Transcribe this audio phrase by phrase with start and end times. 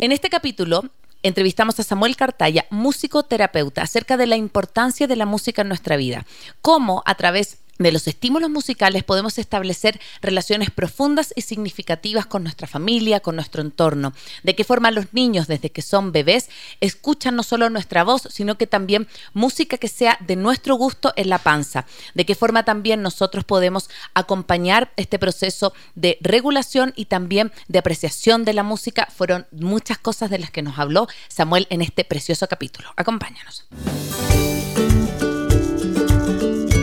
[0.00, 0.84] En este capítulo
[1.24, 5.96] entrevistamos a Samuel Cartaya, músico terapeuta, acerca de la importancia de la música en nuestra
[5.96, 6.24] vida,
[6.62, 12.66] cómo a través de los estímulos musicales podemos establecer relaciones profundas y significativas con nuestra
[12.66, 14.12] familia, con nuestro entorno.
[14.42, 16.48] De qué forma los niños desde que son bebés
[16.80, 21.28] escuchan no solo nuestra voz, sino que también música que sea de nuestro gusto en
[21.28, 21.86] la panza.
[22.14, 28.44] De qué forma también nosotros podemos acompañar este proceso de regulación y también de apreciación
[28.44, 29.08] de la música.
[29.14, 32.92] Fueron muchas cosas de las que nos habló Samuel en este precioso capítulo.
[32.96, 33.66] Acompáñanos.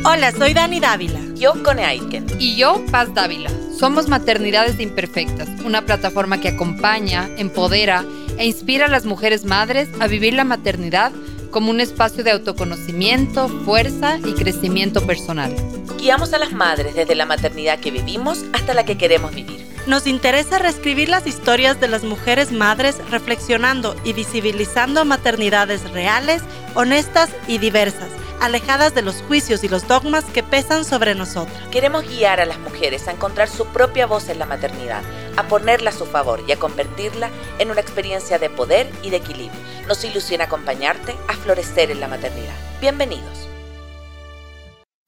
[0.08, 1.20] Hola, soy Dani Dávila.
[1.34, 2.28] Yo, Cone Aiken.
[2.38, 3.50] Y yo, Paz Dávila.
[3.76, 8.06] Somos Maternidades Imperfectas, una plataforma que acompaña, empodera
[8.38, 11.12] e inspira a las mujeres madres a vivir la maternidad
[11.50, 15.56] como un espacio de autoconocimiento, fuerza y crecimiento personal.
[15.98, 19.75] Guiamos a las madres desde la maternidad que vivimos hasta la que queremos vivir.
[19.88, 26.42] Nos interesa reescribir las historias de las mujeres madres reflexionando y visibilizando maternidades reales,
[26.74, 28.10] honestas y diversas
[28.42, 31.58] alejadas de los juicios y los dogmas que pesan sobre nosotros.
[31.72, 35.02] Queremos guiar a las mujeres a encontrar su propia voz en la maternidad,
[35.38, 39.18] a ponerla a su favor y a convertirla en una experiencia de poder y de
[39.18, 39.60] equilibrio.
[39.88, 42.56] Nos ilusiona acompañarte a florecer en la maternidad.
[42.82, 43.55] Bienvenidos.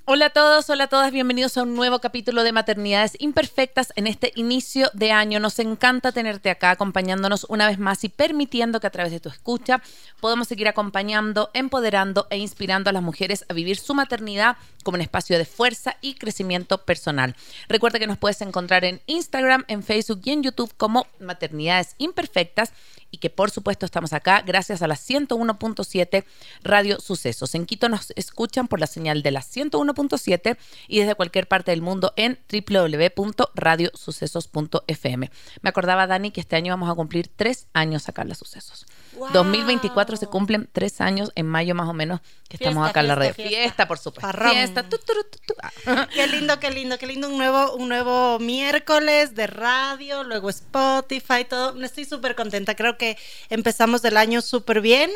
[0.10, 4.08] Hola a todos, hola a todas, bienvenidos a un nuevo capítulo de Maternidades Imperfectas en
[4.08, 5.42] este inicio de año.
[5.42, 9.28] Nos encanta tenerte acá acompañándonos una vez más y permitiendo que a través de tu
[9.28, 9.82] escucha
[10.22, 15.02] podamos seguir acompañando, empoderando e inspirando a las mujeres a vivir su maternidad como un
[15.02, 17.36] espacio de fuerza y crecimiento personal.
[17.68, 22.72] Recuerda que nos puedes encontrar en Instagram, en Facebook y en YouTube como Maternidades Imperfectas
[23.12, 26.24] y que por supuesto estamos acá gracias a la 101.7
[26.64, 27.56] Radio Sucesos.
[27.56, 31.82] En Quito nos escuchan por la señal de la 101.7 y desde cualquier parte del
[31.82, 35.32] mundo en www.radiosucesos.fm.
[35.62, 38.88] Me acordaba, Dani, que este año vamos a cumplir tres años acá en Las Sucesos.
[39.34, 43.16] 2024 se cumplen tres años en mayo más o menos que estamos acá en la
[43.16, 43.34] red.
[43.34, 44.32] Fiesta, por supuesto.
[44.50, 44.86] Fiesta.
[46.14, 47.30] Qué lindo, qué lindo, qué lindo.
[47.30, 51.82] Un nuevo, un nuevo miércoles de radio, luego Spotify, todo.
[51.84, 52.76] Estoy súper contenta.
[52.76, 53.18] Creo que
[53.50, 55.12] empezamos el año súper bien.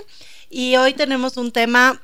[0.49, 2.01] Y hoy tenemos un tema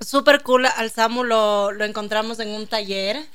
[0.00, 0.66] súper cool.
[0.66, 3.26] Al Samu lo, lo encontramos en un taller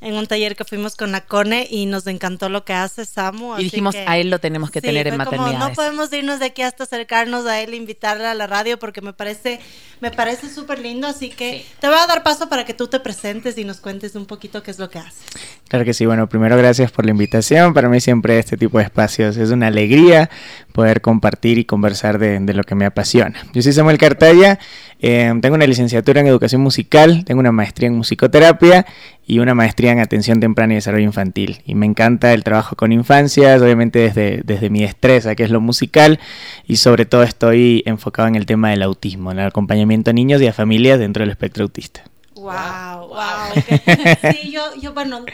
[0.00, 3.58] en un taller que fuimos con la Cone y nos encantó lo que hace Samu.
[3.58, 5.58] Y dijimos, a él lo tenemos que tener en maternidad.
[5.58, 9.12] No podemos irnos de aquí hasta acercarnos a él, invitarle a la radio porque me
[9.12, 9.60] parece
[10.00, 13.00] me parece súper lindo, así que te voy a dar paso para que tú te
[13.00, 15.24] presentes y nos cuentes un poquito qué es lo que haces.
[15.68, 17.72] Claro que sí, bueno, primero gracias por la invitación.
[17.72, 20.28] Para mí siempre este tipo de espacios es una alegría
[20.72, 23.46] poder compartir y conversar de, lo que me apasiona.
[23.54, 24.58] Yo soy Samuel Cartaya,
[25.00, 28.86] eh, tengo una licenciatura en educación musical, tengo una maestría en musicoterapia
[29.26, 31.60] y una maestría en atención temprana y desarrollo infantil.
[31.66, 35.60] Y me encanta el trabajo con infancias, obviamente desde, desde mi destreza, que es lo
[35.60, 36.20] musical,
[36.66, 40.40] y sobre todo estoy enfocado en el tema del autismo, en el acompañamiento a niños
[40.40, 42.04] y a familias dentro del espectro autista.
[42.36, 43.64] Wow, wow.
[44.32, 45.24] sí, yo, yo, bueno,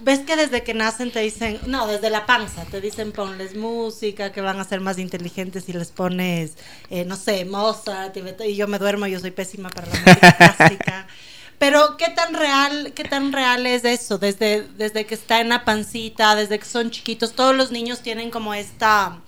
[0.00, 4.32] ves que desde que nacen te dicen, no, desde la panza, te dicen ponles música,
[4.32, 6.56] que van a ser más inteligentes si les pones,
[6.88, 10.32] eh, no sé, Mozart, y, y yo me duermo, yo soy pésima para la música
[10.56, 11.06] clásica.
[11.58, 15.64] Pero qué tan real, qué tan real es eso, desde, desde que está en la
[15.64, 19.20] pancita, desde que son chiquitos, todos los niños tienen como esta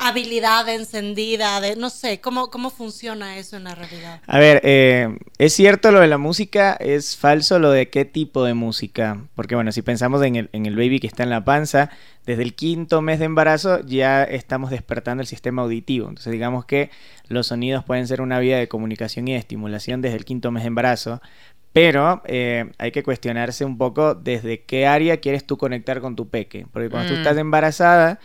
[0.00, 4.20] habilidad encendida, de no sé, ¿cómo, cómo funciona eso en la realidad?
[4.26, 8.44] A ver, eh, es cierto lo de la música, es falso lo de qué tipo
[8.44, 11.44] de música, porque bueno, si pensamos en el, en el baby que está en la
[11.44, 11.90] panza,
[12.24, 16.90] desde el quinto mes de embarazo ya estamos despertando el sistema auditivo, entonces digamos que
[17.28, 20.62] los sonidos pueden ser una vía de comunicación y de estimulación desde el quinto mes
[20.62, 21.20] de embarazo,
[21.72, 26.28] pero eh, hay que cuestionarse un poco desde qué área quieres tú conectar con tu
[26.28, 26.66] peque.
[26.72, 27.18] Porque cuando tú mm.
[27.18, 28.18] estás embarazada,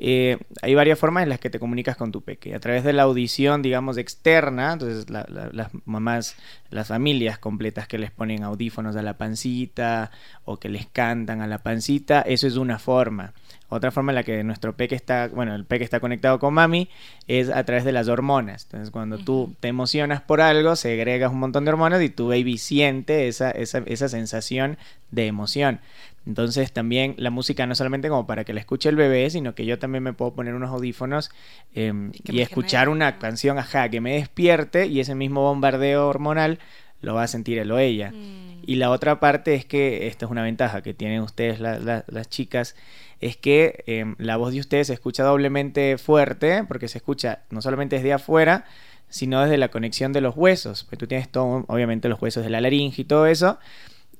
[0.00, 2.54] eh, hay varias formas en las que te comunicas con tu peque.
[2.54, 6.36] A través de la audición, digamos, externa, entonces las mamás,
[6.70, 10.12] las familias completas que les ponen audífonos a la pancita
[10.44, 13.32] o que les cantan a la pancita, eso es una forma.
[13.70, 16.88] Otra forma en la que nuestro peque está, bueno, el peque está conectado con mami
[17.26, 18.64] es a través de las hormonas.
[18.64, 22.56] Entonces, cuando tú te emocionas por algo, segregas un montón de hormonas y tu baby
[22.56, 24.78] siente esa, esa, esa sensación
[25.10, 25.80] de emoción.
[26.28, 29.64] Entonces también la música no solamente como para que la escuche el bebé, sino que
[29.64, 31.30] yo también me puedo poner unos audífonos
[31.74, 36.58] em, y, escuchar una canción, ajá, que me despierte y ese mismo bombardeo hormonal
[37.00, 38.10] lo va a sentir él o ella.
[38.10, 38.60] Mm.
[38.66, 42.76] Y la otra parte es que, esta es una ventaja que tienen ustedes las chicas,
[43.20, 47.62] es que em, la voz de ustedes se escucha doblemente fuerte, porque se escucha no
[47.62, 48.66] solamente desde afuera,
[49.08, 50.84] sino desde la conexión de los huesos.
[50.84, 53.58] Pues tú tienes todo, obviamente los huesos de la laringe y todo eso,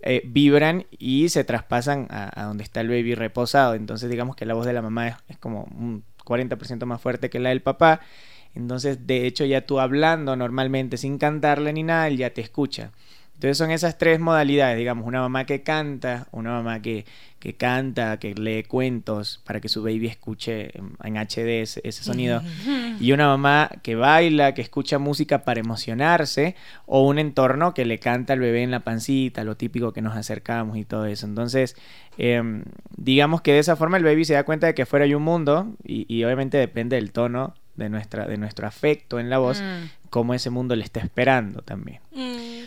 [0.00, 3.74] eh, vibran y se traspasan a, donde está el baby reposado.
[3.74, 7.40] Entonces digamos que la voz de la mamá es, como un 40% más fuerte que
[7.40, 8.00] la del papá.
[8.54, 12.92] Entonces, de hecho, ya tú hablando normalmente sin cantarle ni nada, él ya te escucha.
[13.38, 17.04] Entonces son esas tres modalidades, digamos, una mamá que canta, una mamá que,
[17.38, 22.42] que canta, que lee cuentos para que su baby escuche en, HD ese, sonido,
[22.98, 26.56] y una mamá que baila, que escucha música para emocionarse,
[26.86, 30.16] o un entorno que le canta al bebé en la pancita, lo típico que nos
[30.16, 31.24] acercamos y todo eso.
[31.24, 31.76] Entonces,
[32.16, 32.64] em,
[32.96, 35.22] digamos que de esa forma el baby se da cuenta de que fuera hay un
[35.22, 40.08] mundo, y, obviamente depende del tono de, nuestra, de nuestro afecto en la voz, mm.
[40.10, 42.00] cómo ese mundo le está esperando también.
[42.10, 42.57] Mm,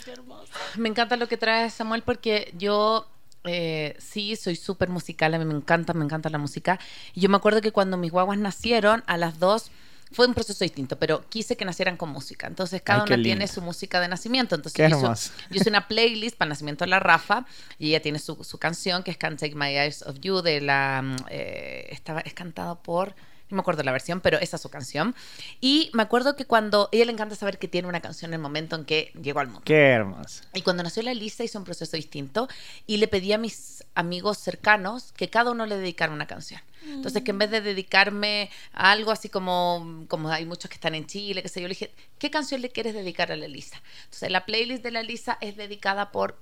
[0.77, 3.07] me encanta lo que trae Samuel porque yo
[3.43, 6.79] eh, sí, soy súper musical, a mí me encanta, me encanta la música.
[7.13, 9.71] Y yo me acuerdo que cuando mis guaguas nacieron, a las dos
[10.11, 12.47] fue un proceso distinto, pero quise que nacieran con música.
[12.47, 14.55] Entonces cada una tiene su música de nacimiento.
[14.55, 17.45] Entonces yo hice, yo hice, una playlist para el nacimiento de la Rafa
[17.79, 20.61] y ella tiene su, su canción que es Can't Take My Eyes of You de
[20.61, 23.15] la mm, eh, estaba es cantado por
[23.51, 25.15] no me acuerdo la versión, pero esa es su canción.
[25.59, 28.39] Y me acuerdo que cuando ella le encanta saber que tiene una canción en el
[28.39, 29.61] momento en que llegó al mundo.
[29.65, 30.43] Qué hermoso.
[30.53, 32.47] Y cuando nació la Elisa hizo un proceso distinto
[32.87, 36.61] y le pedí a mis amigos cercanos que cada uno le dedicara una canción.
[36.83, 40.95] Entonces, que en vez de dedicarme a algo así como, como hay muchos que están
[40.95, 43.81] en Chile, qué sé yo, le dije, ¿qué canción le quieres dedicar a la Elisa?
[44.05, 46.39] Entonces, la playlist de la Elisa es dedicada por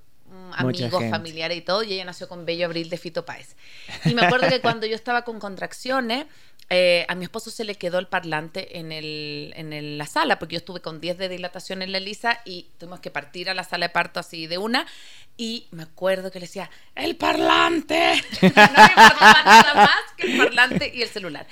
[0.52, 3.56] amigos, familiares y todo, y ella nació con Bello Abril de Fito Páez.
[4.04, 6.26] Y me acuerdo que cuando yo estaba con contracciones,
[6.72, 10.54] eh, a mi esposo se le quedó el parlante en, el, en la sala, porque
[10.54, 13.64] yo estuve con 10 de dilatación en la Elisa y tuvimos que partir a la
[13.64, 14.86] sala de parto así de una.
[15.36, 18.22] Y me acuerdo que le decía, ¡el parlante!
[18.42, 21.44] no me importaba nada más que el parlante y el celular.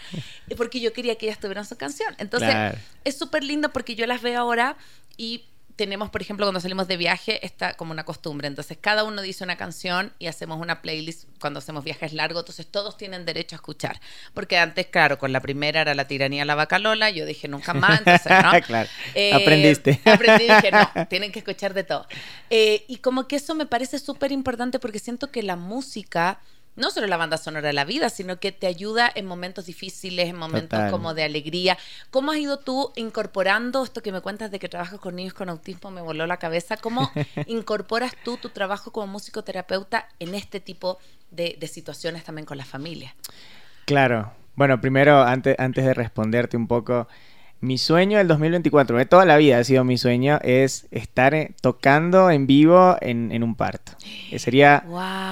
[0.56, 2.14] Porque yo quería que ellas tuvieran su canción.
[2.18, 4.76] Entonces, es súper lindo porque yo las veo ahora
[5.16, 5.46] y
[5.78, 8.48] tenemos, por ejemplo, cuando salimos de viaje, está como una costumbre.
[8.48, 12.42] Entonces, cada uno dice una canción y hacemos una playlist cuando hacemos viajes largos.
[12.42, 14.00] Entonces, todos tienen derecho a escuchar.
[14.34, 17.10] Porque antes, claro, con la primera era la tiranía la vaca Lola.
[17.10, 18.00] Yo dije nunca más.
[18.00, 18.60] Entonces, ¿no?
[18.66, 18.88] claro.
[19.14, 20.00] Eh, Aprendiste.
[20.04, 22.06] Aprendí y dije, no, tienen que escuchar de todo.
[22.50, 26.40] Eh, y como que eso me parece súper importante porque siento que la música
[26.78, 30.28] no solo la banda sonora de la vida, sino que te ayuda en momentos difíciles,
[30.28, 31.76] en momentos como de alegría.
[32.10, 35.48] ¿Cómo has ido tú incorporando esto que me cuentas de que trabajas con niños con
[35.48, 35.90] autismo?
[35.90, 36.76] Me voló la cabeza.
[36.76, 37.10] ¿Cómo
[37.46, 40.98] incorporas tú tu trabajo como musicoterapeuta en este tipo
[41.30, 43.14] de, situaciones también con la familia?
[43.84, 44.32] Claro.
[44.54, 47.08] Bueno, primero, antes, antes de responderte un poco,
[47.60, 51.52] mi sueño del 2024, de toda la vida ha sido mi sueño, es estar eh,
[51.60, 53.92] tocando en vivo en, un parto.
[54.30, 54.84] Eh, sería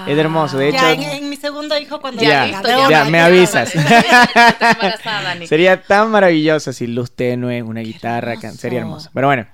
[0.08, 0.58] es hermoso.
[0.58, 3.72] De hecho, en, mi segundo hijo cuando ya, ya, me avisas.
[5.46, 9.10] sería tan maravilloso si luz tenue, una guitarra, sería hermoso.
[9.14, 9.46] Pero bueno.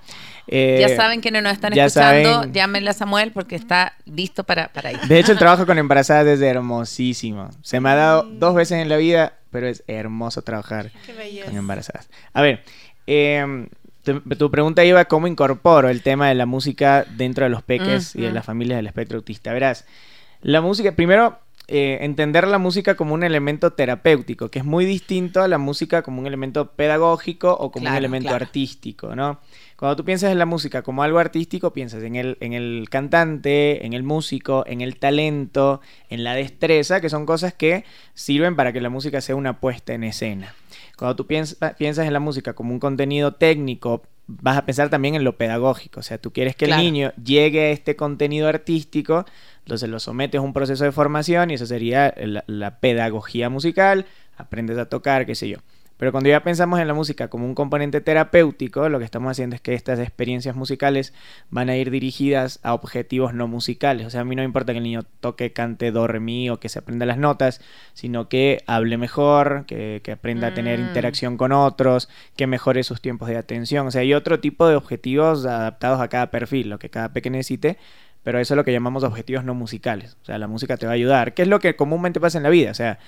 [0.47, 4.73] Eh, ya saben que no nos están escuchando, llámenle a Samuel porque está listo para,
[4.73, 4.99] para ir.
[4.99, 7.49] De hecho, el trabajo con embarazadas es hermosísimo.
[7.61, 10.91] Se me ha dado dos veces en la vida pero es hermoso trabajar
[11.45, 12.09] con embarazadas.
[12.33, 12.63] A ver,
[13.07, 13.69] em,
[14.03, 18.21] tu, pregunta iba cómo incorporo el tema de la música dentro de los peques y
[18.21, 19.53] de las familias del espectro autista.
[19.53, 19.85] Verás,
[20.41, 21.39] la música, primero,
[21.69, 26.01] eh, entender la música como un elemento terapéutico, que es muy distinto a la música
[26.01, 29.39] como un elemento pedagógico o como un elemento artístico, ¿no?
[29.77, 33.85] Cuando tú piensas en la música como algo artístico, piensas en el, en el cantante,
[33.85, 37.83] en el músico, en el talento, en la destreza, que son cosas que
[38.13, 40.53] sirven para que la música sea una puesta en escena.
[40.97, 45.15] Cuando tú piensas, piensas en la música como un contenido técnico, vas a pensar también
[45.15, 45.99] en lo pedagógico.
[45.99, 49.25] O sea, tú quieres que el niño llegue a este contenido artístico,
[49.59, 52.13] entonces lo sometes a un proceso de formación y eso sería
[52.47, 54.05] la pedagogía musical,
[54.37, 55.57] aprendes a tocar, qué sé yo.
[56.03, 59.55] Pero cuando ya pensamos en la música como un componente terapéutico, lo que estamos haciendo
[59.55, 61.13] es que estas experiencias musicales
[61.49, 64.05] van a ir dirigidas a objetivos no musicales.
[64.05, 66.49] O sea, a mí no me importa que el niño toque, cante do, re, mi
[66.49, 67.61] o que se aprenda las notas,
[67.93, 70.87] sino que hable mejor, que, aprenda a tener mm.
[70.87, 73.87] interacción con otros, que mejore sus tiempos de atención.
[73.87, 77.37] O sea, hay otro tipo de objetivos adaptados a cada perfil, lo que cada pequeño
[77.37, 77.77] necesite
[78.23, 80.17] pero eso es lo que llamamos objetivos no musicales.
[80.21, 82.43] O sea, la música te va a ayudar, que es lo que comúnmente pasa en
[82.43, 82.71] la vida.
[82.71, 82.99] O sea,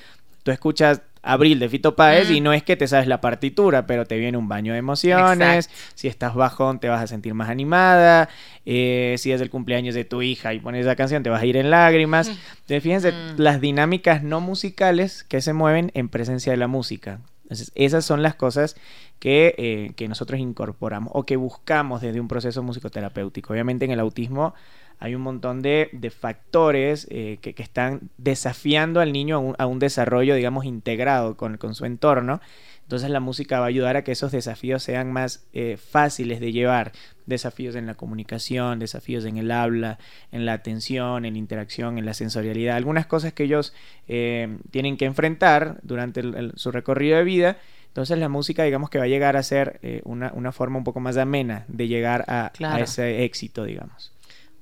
[0.45, 2.43] tú escuchas Abril de Fito Páez y mm.
[2.43, 5.69] no es que te sabes la partitura, pero te viene un baño de emociones.
[5.95, 8.29] Si estás bajón, te vas a sentir más animada.
[8.65, 11.45] Eh, si es el cumpleaños de tu hija y pones esa canción, te vas a
[11.45, 12.27] ir en lágrimas.
[12.27, 13.35] Entonces, fíjense mm.
[13.37, 17.19] las dinámicas no musicales que se mueven en presencia de la música.
[17.45, 18.75] Entonces, esas son las cosas
[19.19, 23.53] que, eh, que nosotros incorporamos o que buscamos desde un proceso musicoterapéutico.
[23.53, 24.55] Obviamente en el autismo
[24.99, 30.65] hay un montón de, factores eh, que, están desafiando al niño a un, desarrollo, digamos,
[30.65, 32.41] integrado con, su entorno.
[32.85, 36.51] Entonces la música va a ayudar a que esos desafíos sean más eh, fáciles de
[36.51, 36.91] llevar.
[37.25, 39.97] Desafíos en la comunicación, desafíos en el habla,
[40.31, 42.75] en la atención, en la interacción, en la sensorialidad.
[42.75, 43.73] Algunas cosas que ellos
[44.07, 46.21] eh, tienen que enfrentar durante
[46.55, 47.57] su recorrido de vida.
[47.87, 51.17] Entonces la música digamos que va a llegar a ser una, forma un poco más
[51.17, 54.11] amena de llegar a ese éxito, digamos.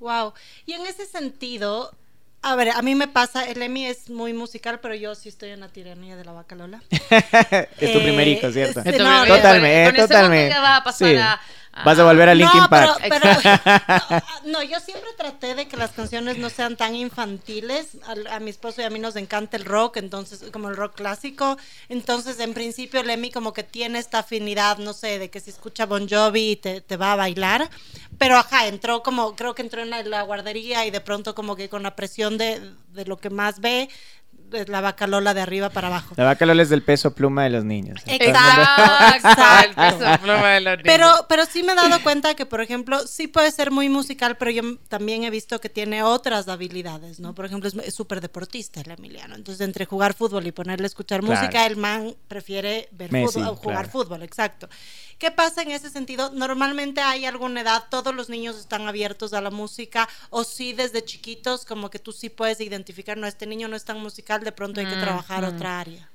[0.04, 0.34] Wow.
[0.66, 1.92] Y en ese sentido,
[2.44, 5.52] a ver, a mí me pasa, el Emi es muy musical, pero yo sí estoy
[5.52, 6.82] en la tiranía de la vaca Lola.
[7.80, 8.82] es tu primer hijo, ¿cierto?
[8.82, 10.60] Eh, totalmente, totalmente.
[10.60, 11.42] va a pasar a
[11.84, 13.02] Vas a volver a Linkin no, Park.
[13.10, 13.26] Pero,
[14.46, 17.98] no, yo siempre traté de que las canciones no sean tan infantiles.
[18.30, 21.58] A, mi esposo y a mí nos encanta el rock, entonces, como el rock clásico.
[21.90, 25.88] Entonces, en principio, Lemmy como que tiene esta afinidad, no sé, de que si escucha
[25.88, 27.70] Bon Jovi te, te va a bailar.
[28.20, 31.70] Pero ajá, entró como, creo que entró en la, guardería y de pronto como que
[31.70, 33.90] con la presión de, de lo que más ve,
[34.68, 36.16] la vaca Lola de arriba para abajo.
[36.18, 38.02] La vaca Lola es del peso pluma de los niños.
[38.08, 38.84] Exacto,
[39.66, 40.84] el peso pluma de los niños.
[40.86, 44.38] Pero, pero sí me he dado cuenta que, por ejemplo, sí puede ser muy musical,
[44.38, 47.34] pero yo también he visto que tiene otras habilidades, ¿no?
[47.36, 49.36] Por ejemplo, es súper deportista el Emiliano.
[49.36, 53.90] Entonces, entre jugar fútbol y ponerle a escuchar música, el man prefiere ver fútbol, jugar
[53.90, 54.70] fútbol, exacto.
[55.24, 56.32] ¿Qué pasa en ese sentido?
[56.34, 61.02] Normalmente hay alguna edad, todos los niños están abiertos a la música, o sí desde
[61.06, 64.52] chiquitos, como que tú sí puedes identificar, no, este niño no es tan musical, de
[64.52, 66.10] pronto hay que trabajar otra área.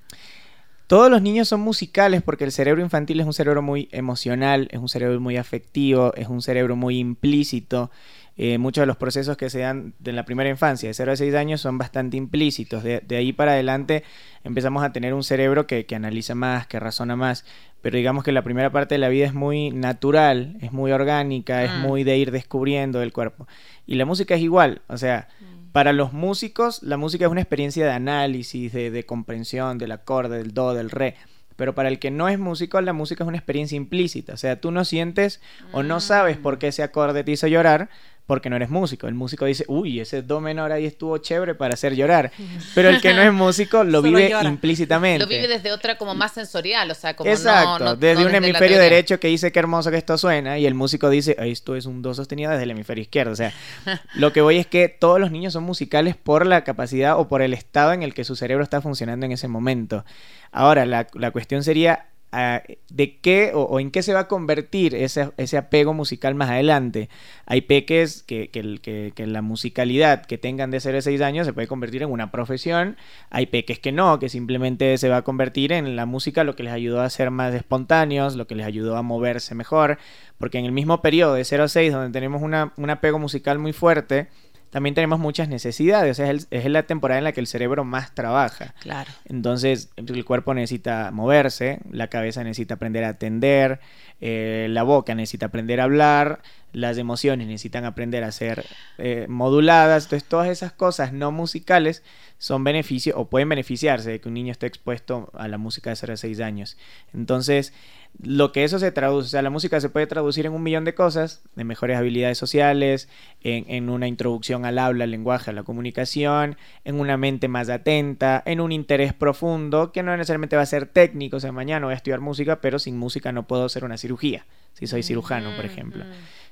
[0.88, 4.78] Todos los niños son musicales porque el cerebro infantil es un cerebro muy emocional, es
[4.78, 7.90] un cerebro muy afectivo, es un cerebro muy implícito.
[8.40, 11.16] Eh, muchos de los procesos que se dan en la primera infancia, de 0 a
[11.16, 12.84] 6 años, son bastante implícitos.
[12.84, 14.04] De, ahí para adelante
[14.44, 17.44] empezamos a tener un cerebro que, que, analiza más, que razona más.
[17.82, 21.64] Pero digamos que la primera parte de la vida es muy natural, es muy orgánica,
[21.64, 21.80] es mm.
[21.80, 23.48] muy de ir descubriendo el cuerpo.
[23.86, 25.28] Y la música es igual, o sea,
[25.72, 30.54] para los músicos, la música es una experiencia de análisis, de, comprensión del acorde, del
[30.54, 31.16] do, del re.
[31.56, 34.32] Pero para el que no es músico, la música es una experiencia implícita.
[34.32, 35.40] O sea, tú no sientes
[35.72, 37.90] o no sabes por qué ese acorde te hizo llorar,
[38.28, 39.08] porque no eres músico.
[39.08, 42.30] El músico dice, uy, ese do menor ahí estuvo chévere para hacer llorar.
[42.74, 45.20] Pero el que no es músico lo vive implícitamente.
[45.20, 49.18] Lo vive desde otra como más sensorial, o sea, como Exacto, desde un hemisferio derecho
[49.18, 52.12] que dice qué hermoso que esto suena y el músico dice, esto es un do
[52.12, 53.32] sostenido desde el hemisferio izquierdo.
[53.32, 53.54] O sea,
[54.14, 57.40] lo que voy es que todos los niños son musicales por la capacidad o por
[57.40, 60.04] el estado en el que su cerebro está funcionando en ese momento.
[60.52, 65.30] Ahora, la, la cuestión sería de qué o, en qué se va a convertir ese,
[65.38, 67.08] ese apego musical más adelante.
[67.46, 71.54] Hay peques que, que, que, la musicalidad que tengan de 0 a 6 años se
[71.54, 72.96] puede convertir en una profesión.
[73.30, 76.64] Hay peques que no, que simplemente se va a convertir en la música lo que
[76.64, 79.98] les ayudó a ser más espontáneos, lo que les ayudó a moverse mejor.
[80.36, 83.58] Porque en el mismo periodo de 0 a 6, donde tenemos una, un apego musical
[83.58, 84.28] muy fuerte,
[84.70, 86.12] también tenemos muchas necesidades.
[86.12, 88.74] O sea, es, la temporada en la que el cerebro más trabaja.
[88.80, 89.10] Claro.
[89.24, 93.80] Entonces, el cuerpo necesita moverse, la cabeza necesita aprender a atender,
[94.20, 96.40] eh, la boca necesita aprender a hablar,
[96.72, 98.64] las emociones necesitan aprender a ser
[98.98, 100.04] eh, moduladas.
[100.04, 102.02] Entonces, todas esas cosas no musicales
[102.38, 105.96] son beneficios o pueden beneficiarse de que un niño esté expuesto a la música de
[105.96, 106.76] 0 a 6 años.
[107.12, 107.72] Entonces,
[108.20, 110.84] lo que eso se traduce, o sea, la música se puede traducir en un millón
[110.84, 113.08] de cosas, de mejores habilidades sociales,
[113.42, 118.42] en, una introducción al habla, al lenguaje, a la comunicación, en una mente más atenta,
[118.44, 121.92] en un interés profundo, que no necesariamente va a ser técnico, o sea, mañana voy
[121.92, 125.64] a estudiar música, pero sin música no puedo hacer una cirugía, si soy cirujano, por
[125.64, 126.04] ejemplo.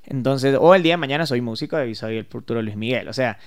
[0.07, 3.13] Entonces, o el día de mañana soy músico y soy el futuro Luis Miguel, o
[3.13, 3.39] sea,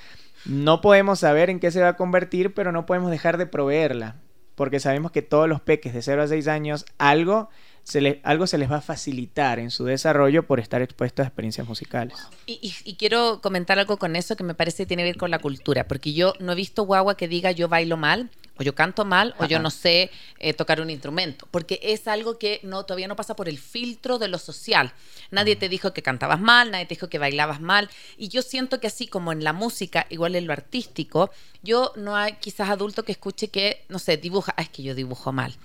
[0.46, 4.16] no podemos saber en qué se va a convertir, pero no podemos dejar de proveerla,
[4.56, 7.50] porque sabemos que todos los peques de 0 a 6 años algo
[7.84, 11.68] se algo se les va a facilitar en su desarrollo por estar expuestos a experiencias
[11.68, 12.18] musicales.
[12.46, 15.40] Y, quiero comentar algo con eso que me parece que tiene que ver con la
[15.40, 19.06] cultura, porque yo no he visto guagua que diga yo bailo mal, o yo canto
[19.06, 23.08] mal, o yo no sé eh, tocar un instrumento, porque es algo que no todavía
[23.08, 24.92] no pasa por el filtro de lo social.
[25.32, 28.82] Nadie te dijo que cantabas mal, nadie te dijo que bailabas mal, y yo siento
[28.82, 31.32] que así como en la música, igual en lo artístico,
[31.64, 34.94] yo no hay quizás adulto que escuche que, no sé, dibuja, ah, es que yo
[34.94, 35.56] dibujo mal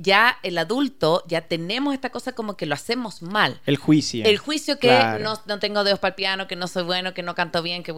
[0.00, 3.60] ya el adulto, ya tenemos esta cosa como que lo hacemos mal.
[3.66, 4.24] El juicio.
[4.24, 7.34] El juicio que no, tengo dedos para el piano, que no soy bueno, que no
[7.34, 7.94] canto bien, que...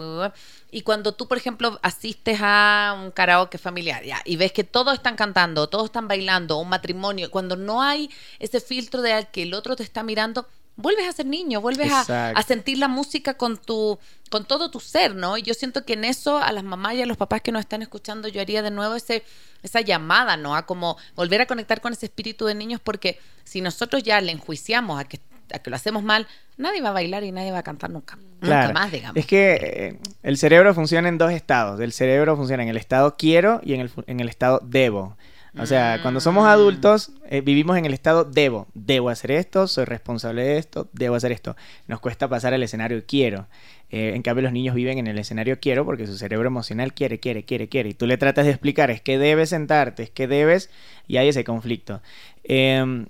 [0.70, 4.94] Y cuando tú, por ejemplo, asistes a un karaoke familiar ya, y ves que todos
[4.94, 9.54] están cantando, todos están bailando, un matrimonio, cuando no hay ese filtro de que el
[9.54, 13.98] otro te está mirando, vuelves a ser niño, vuelves a, sentir la música con tu
[14.30, 15.36] con todo tu ser, ¿no?
[15.36, 17.60] Y yo siento que en eso a las mamás y a los papás que nos
[17.60, 19.22] están escuchando yo haría de nuevo ese
[19.62, 20.56] esa llamada, ¿no?
[20.56, 24.32] A como volver a conectar con ese espíritu de niños porque si nosotros ya le
[24.32, 25.20] enjuiciamos a que
[25.52, 26.26] a que lo hacemos mal,
[26.56, 28.18] nadie va a bailar y nadie va a cantar nunca.
[28.40, 29.16] Nunca más, digamos.
[29.16, 31.78] Es que eh, el cerebro funciona en dos estados.
[31.80, 35.16] El cerebro funciona en el estado quiero y en el, en el estado debo.
[35.58, 38.68] O sea, cuando somos adultos, eh, vivimos en el estado debo.
[38.72, 41.56] Debo hacer esto, soy responsable de esto, debo hacer esto.
[41.88, 43.48] Nos cuesta pasar al escenario quiero.
[43.90, 47.20] Eh, en cambio, los niños viven en el escenario quiero porque su cerebro emocional quiere,
[47.20, 47.90] quiere, quiere, quiere.
[47.90, 50.70] Y tú le tratas de explicar, es que debes sentarte, es que debes,
[51.06, 52.00] y hay ese conflicto.
[52.44, 53.04] Eh,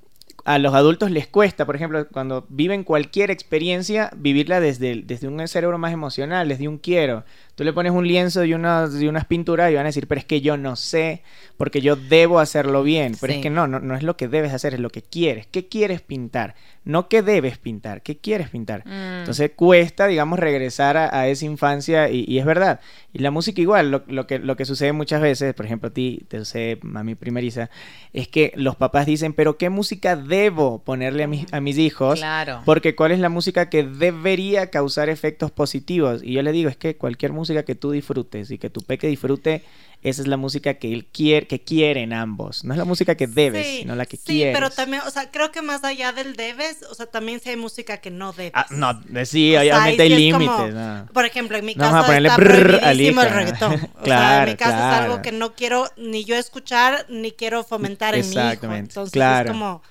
[0.44, 5.46] a los adultos les cuesta, por ejemplo, cuando viven cualquier experiencia, vivirla desde, desde un
[5.46, 7.24] cerebro más emocional, desde un quiero.
[7.54, 10.18] Tú le pones un lienzo y unas, y unas pinturas y van a decir, pero
[10.18, 11.22] es que yo no sé,
[11.58, 13.14] porque yo debo hacerlo bien.
[13.20, 15.46] Pero es que no, no, no es lo que debes hacer, es lo que quieres.
[15.46, 16.54] ¿Qué quieres pintar?
[16.84, 18.84] No qué debes pintar, ¿qué quieres pintar?
[18.86, 19.20] Mm.
[19.20, 22.80] Entonces cuesta, digamos, regresar a, esa infancia y, es verdad.
[23.12, 26.24] Y la música igual, lo, que, lo que sucede muchas veces, por ejemplo a ti,
[26.28, 27.70] te sucede a mi primeriza,
[28.12, 32.18] es que los papás dicen, pero ¿qué música debo ponerle a, mis, a mis hijos?
[32.18, 32.62] Claro.
[32.64, 36.22] Porque ¿cuál es la música que debería causar efectos positivos?
[36.24, 39.06] Y yo le digo, es que cualquier música que tú disfrutes y que tu peque
[39.06, 39.62] disfrute
[40.02, 42.64] esa es la música que él quiere, que quieren ambos.
[42.64, 44.52] No es la música que debes, sino la que sí, quieres.
[44.52, 47.50] Sí, pero también, o sea, creo que más allá del debes, o sea, también si
[47.50, 48.50] hay música que no debes.
[48.54, 50.74] Ah, no, sí, obviamente hay límites.
[51.12, 53.74] Por ejemplo, en mi caso está prohibidísimo el reggaetón.
[54.00, 57.62] o sea, en mi caso es algo que no quiero ni yo escuchar, ni quiero
[57.62, 58.74] fomentar en mi hijo.
[58.74, 59.50] Entonces claro.
[59.50, 59.82] es como...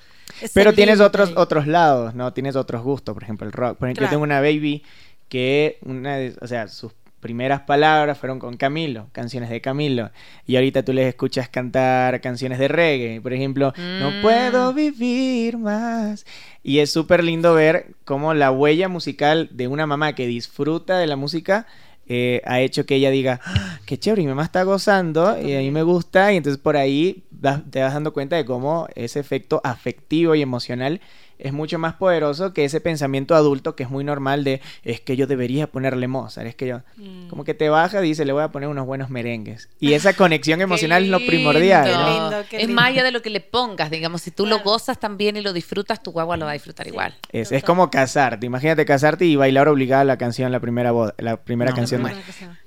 [0.53, 2.33] pero tienes otros, otros lados, ¿no?
[2.33, 3.77] Tienes otros gustos, por ejemplo, el rock.
[3.77, 4.83] Por ejemplo, yo tengo una baby
[5.29, 10.11] que, una o sea, sus primeras palabras fueron con Camilo, canciones de Camilo.
[10.45, 13.21] Y ahorita tú les escuchas cantar canciones de reggae.
[13.21, 14.21] Por ejemplo, No mm.
[14.21, 16.25] puedo vivir más.
[16.63, 21.07] Y es súper lindo ver cómo la huella musical de una mamá que disfruta de
[21.07, 21.67] la música
[22.07, 25.59] eh, ha hecho que ella diga, ah, qué chévere, mi mamá está gozando y a
[25.59, 26.33] mí me gusta.
[26.33, 27.23] Y entonces por ahí
[27.69, 30.99] te vas dando cuenta de cómo ese efecto afectivo y emocional
[31.41, 35.17] es mucho más poderoso que ese pensamiento adulto que es muy normal de es que
[35.17, 37.27] yo debería ponerle Mozart, es que yo mm.
[37.27, 39.69] como que te baja y dice le voy a poner unos buenos merengues.
[39.79, 42.45] Y esa conexión emocional es lo primordial.
[42.51, 45.41] es más allá de lo que le pongas, digamos, si tú lo gozas también y
[45.41, 47.15] lo disfrutas, tu guagua lo va a disfrutar igual.
[47.31, 51.37] Es, es, como casarte, imagínate casarte y bailar obligada la canción, la primera voz, la
[51.37, 52.07] primera canción.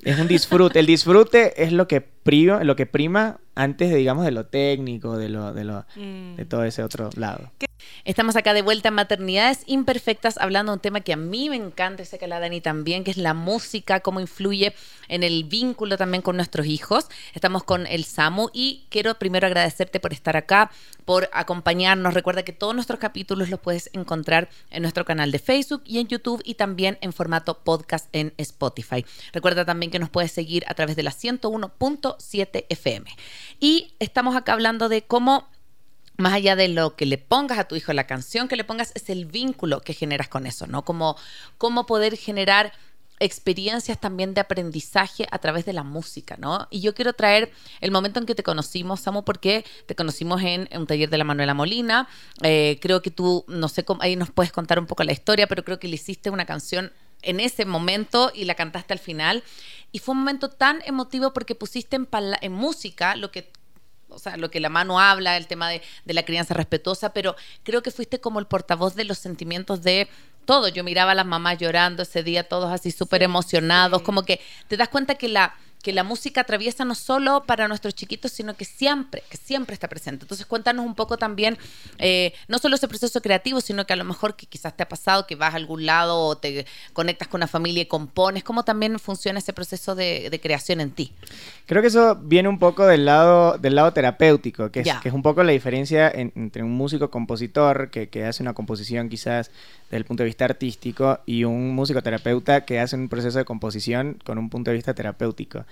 [0.02, 4.24] Es un disfrute, el disfrute es lo que prima, lo que prima antes de digamos
[4.24, 6.36] de lo técnico, de lo de lo mm.
[6.36, 7.50] de todo ese otro lado.
[8.04, 11.56] Estamos acá de vuelta en Maternidades Imperfectas hablando de un tema que a mí me
[11.56, 14.74] encanta sé que a la Dani también, que es la música, cómo influye
[15.08, 17.08] en el vínculo también con nuestros hijos.
[17.34, 20.70] Estamos con el Samu y quiero primero agradecerte por estar acá,
[21.04, 22.14] por acompañarnos.
[22.14, 26.08] Recuerda que todos nuestros capítulos los puedes encontrar en nuestro canal de Facebook y en
[26.08, 29.04] YouTube y también en formato podcast en Spotify.
[29.32, 33.10] Recuerda también que nos puedes seguir a través de la 101.7 FM.
[33.60, 35.48] Y estamos acá hablando de cómo
[36.16, 38.92] más allá de lo que le pongas a tu hijo, la canción que le pongas,
[38.94, 40.84] es el vínculo que generas con eso, ¿no?
[40.84, 41.16] Como
[41.58, 42.72] cómo poder generar
[43.20, 46.66] experiencias también de aprendizaje a través de la música, ¿no?
[46.70, 50.68] Y yo quiero traer el momento en que te conocimos, Samu, porque te conocimos en,
[50.76, 52.08] un taller de la Manuela Molina.
[52.42, 55.46] Eh, creo que tú, no sé, cómo, ahí nos puedes contar un poco la historia,
[55.46, 59.42] pero creo que le hiciste una canción en ese momento y la cantaste al final.
[59.94, 62.08] Y fue un momento tan emotivo porque pusiste en,
[62.40, 63.52] en música lo que
[64.08, 67.36] o sea, lo que la mano habla, el tema de, de, la crianza respetuosa, pero
[67.62, 70.08] creo que fuiste como el portavoz de los sentimientos de
[70.46, 70.66] todo.
[70.66, 74.76] Yo miraba a las mamás llorando ese día, todos así súper emocionados, como que te
[74.76, 75.54] das cuenta que la
[75.84, 79.86] que la música atraviesa no solo para nuestros chiquitos, sino que siempre, que siempre está
[79.86, 80.24] presente.
[80.24, 81.58] Entonces cuéntanos un poco también,
[81.98, 84.88] eh, no solo ese proceso creativo, sino que a lo mejor que quizás te ha
[84.88, 88.64] pasado que vas a algún lado o te conectas con una familia y compones, cómo
[88.64, 91.12] también funciona ese proceso de, creación en ti.
[91.66, 95.14] Creo que eso viene un poco del lado, del lado terapéutico, que es, que es
[95.14, 99.50] un poco la diferencia entre un músico compositor que, que hace una composición quizás
[99.84, 103.44] desde el punto de vista artístico y un músico terapeuta que hace un proceso de
[103.44, 105.66] composición con un punto de vista terapéutico.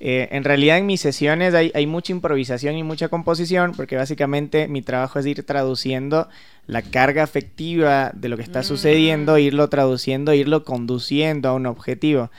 [0.00, 4.66] Eh, en realidad en mis sesiones hay, hay, mucha improvisación y mucha composición porque básicamente
[4.66, 6.28] mi trabajo es ir traduciendo
[6.66, 9.38] la carga afectiva de lo que está sucediendo, mm.
[9.38, 12.30] irlo traduciendo, irlo conduciendo a un objetivo.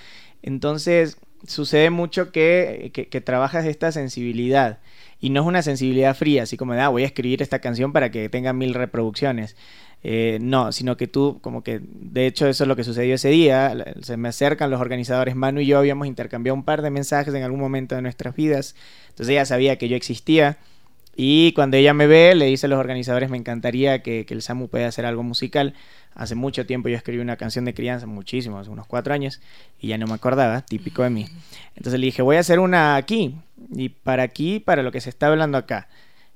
[0.44, 4.80] Entonces sucede mucho que, que, que trabajas esta sensibilidad
[5.22, 7.94] y no es una sensibilidad fría, así como de, ah, voy a escribir esta canción
[7.94, 9.56] para que tenga mil reproducciones.
[10.04, 13.30] Eh, no, sino que tú, como que, de hecho eso es lo que sucedió ese
[13.30, 17.34] día, se me acercan los organizadores, Manu y yo habíamos intercambiado un par de mensajes
[17.34, 18.76] en algún momento de nuestras vidas,
[19.10, 20.58] entonces ella sabía que yo existía.
[21.18, 24.42] Y cuando ella me ve, le dice a los organizadores, me encantaría que, que el
[24.42, 25.74] SAMU pueda hacer algo musical.
[26.14, 29.40] Hace mucho tiempo yo escribí una canción de crianza, muchísimo, hace unos cuatro años,
[29.80, 31.26] y ya no me acordaba, típico de mí.
[31.76, 33.34] Entonces le dije, voy a hacer una aquí,
[33.74, 35.88] y para aquí, para lo que se está hablando acá.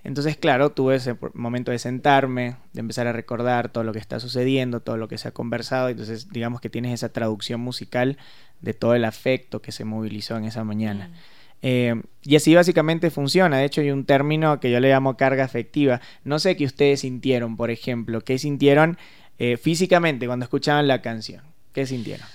[0.03, 4.19] Entonces, claro, tuve ese momento de sentarme, de empezar a recordar todo lo que está
[4.19, 5.89] sucediendo, todo lo que se ha conversado.
[5.89, 8.17] Entonces, digamos que tienes esa traducción musical
[8.61, 11.09] de todo el afecto que se movilizó en esa mañana.
[11.09, 11.13] Mm.
[11.61, 13.57] Eh, y así básicamente funciona.
[13.57, 15.99] De hecho, hay un término que yo le llamo carga afectiva.
[16.23, 18.21] No sé qué ustedes sintieron, por ejemplo.
[18.21, 18.97] ¿Qué sintieron
[19.37, 21.43] eh, físicamente cuando escuchaban la canción?
[21.73, 22.27] ¿Qué sintieron?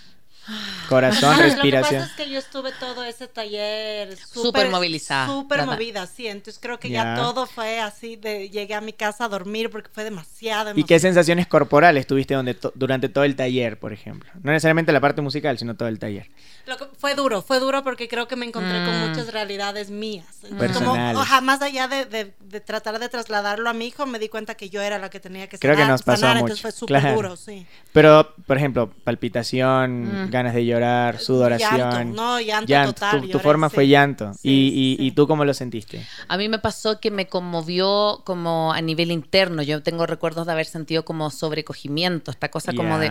[0.89, 2.01] Corazón, respiración.
[2.01, 5.27] Lo que pasa es que yo estuve todo ese taller súper movilizada.
[5.27, 6.27] Súper movida, sí.
[6.27, 7.15] Entonces creo que ya.
[7.15, 10.73] todo fue así de llegué a mi casa a dormir porque fue demasiado.
[10.75, 14.31] ¿Y qué sensaciones corporales tuviste donde durante todo el taller, por ejemplo?
[14.43, 16.31] No necesariamente la parte musical, sino todo el taller.
[16.67, 19.09] Lo que, fue duro, fue duro porque creo que me encontré con mm.
[19.09, 20.27] muchas realidades mías.
[20.59, 21.19] Personales.
[21.19, 24.71] Como, más allá de, de, tratar de trasladarlo a mi hijo, me di cuenta que
[24.71, 26.39] yo era la que tenía que Creo que nos pasó mucho.
[26.39, 27.67] entonces fue súper duro, sí.
[27.93, 30.31] Pero, por ejemplo, palpitación, mm.
[30.35, 31.79] Ganas de llorar, sudoración.
[31.79, 33.29] Llanto, no, llanto, total.
[33.31, 34.33] Tu, forma fue llanto.
[34.43, 36.07] y, y, tú cómo lo sentiste?
[36.29, 39.63] A mí me pasó que me conmovió como a nivel interno.
[39.63, 43.11] Yo tengo recuerdos de haber sentido como sobrecogimiento, esta cosa como de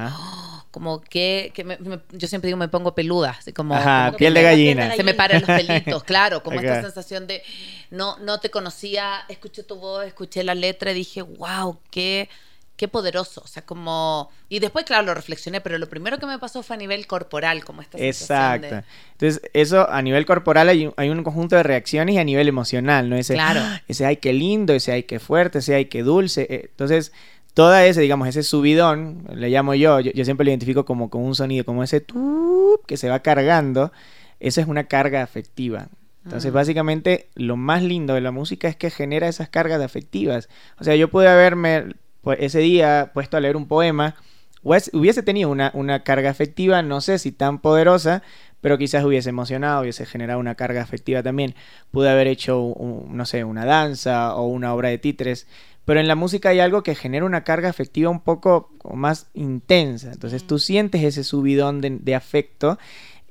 [0.74, 1.78] como que, que
[2.14, 3.76] yo siempre digo me pongo peluda, así como,
[4.18, 4.96] piel, de gallina.
[4.96, 7.44] Se me paran los pelitos, claro, como esta sensación de
[7.92, 12.28] no, no te conocía, escuché tu voz, escuché la letra y dije, wow, qué,
[12.84, 13.42] qué poderoso.
[13.46, 14.30] O sea, como.
[14.50, 17.64] Y después, claro, lo reflexioné, pero lo primero que me pasó fue a nivel corporal,
[17.64, 18.84] como esta Exacto.
[19.14, 22.50] Entonces, eso a nivel corporal hay un, hay un conjunto de reacciones y a nivel
[22.50, 23.16] emocional, ¿no?
[23.16, 23.62] Ese, claro.
[23.88, 26.46] ese ay, qué lindo, ese ay, qué fuerte, ese ay, qué dulce.
[26.50, 27.14] Eh, entonces
[27.54, 31.36] toda ese, digamos, ese subidón, le llamo yo, yo, siempre lo identifico como con un
[31.36, 33.94] sonido, como ese tup que se va cargando,
[34.42, 35.88] esa es una carga afectiva.
[36.26, 36.56] Entonces, mm.
[36.56, 40.50] básicamente, lo más lindo de la música es que genera esas cargas afectivas.
[40.80, 41.94] O sea, yo pude haberme
[42.24, 44.16] pues, ese día puesto a leer un poema,
[44.64, 48.24] hubiese tenido una, una carga afectiva, no sé si tan poderosa,
[48.62, 51.54] pero quizás hubiese emocionado, hubiese generado una carga afectiva también.
[51.92, 52.76] Pude haber hecho,
[53.08, 55.48] no sé, una danza o una obra de títeres
[55.86, 60.12] pero en la música hay algo que genera una carga afectiva un poco más intensa.
[60.12, 62.78] Entonces tú sientes ese subidón de, afecto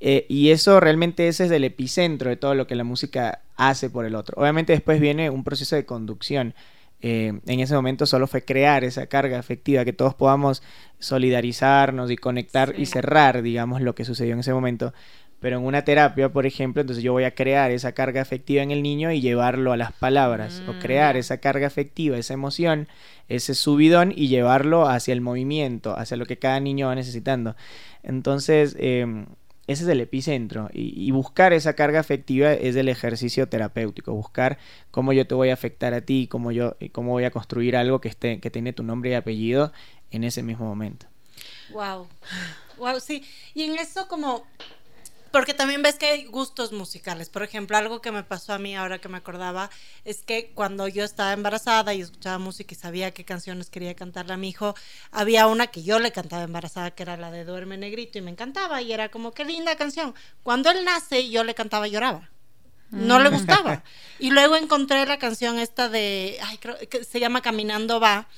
[0.01, 3.89] eh, y eso realmente ese es el epicentro de todo lo que la música hace
[3.89, 4.41] por el otro.
[4.41, 6.55] Obviamente después viene un proceso de conducción.
[7.03, 10.63] Eh, en ese momento solo fue crear esa carga afectiva, que todos podamos
[11.01, 14.95] solidarizarnos y conectar y cerrar, digamos, lo que sucedió en ese momento.
[15.41, 18.71] Pero en una terapia, por ejemplo, entonces yo voy a crear esa carga afectiva en
[18.71, 22.87] el niño y llevarlo a las palabras, o mm, crear esa carga afectiva, esa emoción,
[23.29, 27.57] ese subidón y llevarlo hacia el movimiento, hacia lo que cada niño va necesitando.
[28.05, 29.27] Entonces, em,
[29.67, 30.69] ese es el epicentro.
[30.73, 34.13] Y, buscar esa carga afectiva es el ejercicio terapéutico.
[34.13, 34.59] Buscar
[34.91, 38.01] cómo yo te voy a afectar a ti, cómo yo, cómo voy a construir algo
[38.01, 39.73] que esté, que tiene tu nombre y apellido
[40.11, 41.07] en ese mismo momento.
[41.73, 42.09] Wow.
[42.79, 43.25] Wow, sí.
[43.55, 44.45] Y en eso como
[45.33, 47.29] porque también ves que hay gustos musicales.
[47.31, 49.71] Por ejemplo, algo que me pasó a mí ahora que me acordaba
[50.05, 54.35] es que cuando yo estaba embarazada y escuchaba música y sabía qué canciones quería cantarle
[54.35, 54.75] a mi hijo,
[55.11, 58.31] había una que yo le cantaba embarazada que era la de Duerme Negrito y me
[58.31, 60.15] encantaba y era como qué linda canción.
[60.43, 62.31] Cuando él nace yo le cantaba y lloraba.
[62.91, 63.33] No le mm.
[63.33, 63.83] gustaba.
[64.19, 68.29] Y luego encontré la canción esta de, ay, creo que se llama Caminando va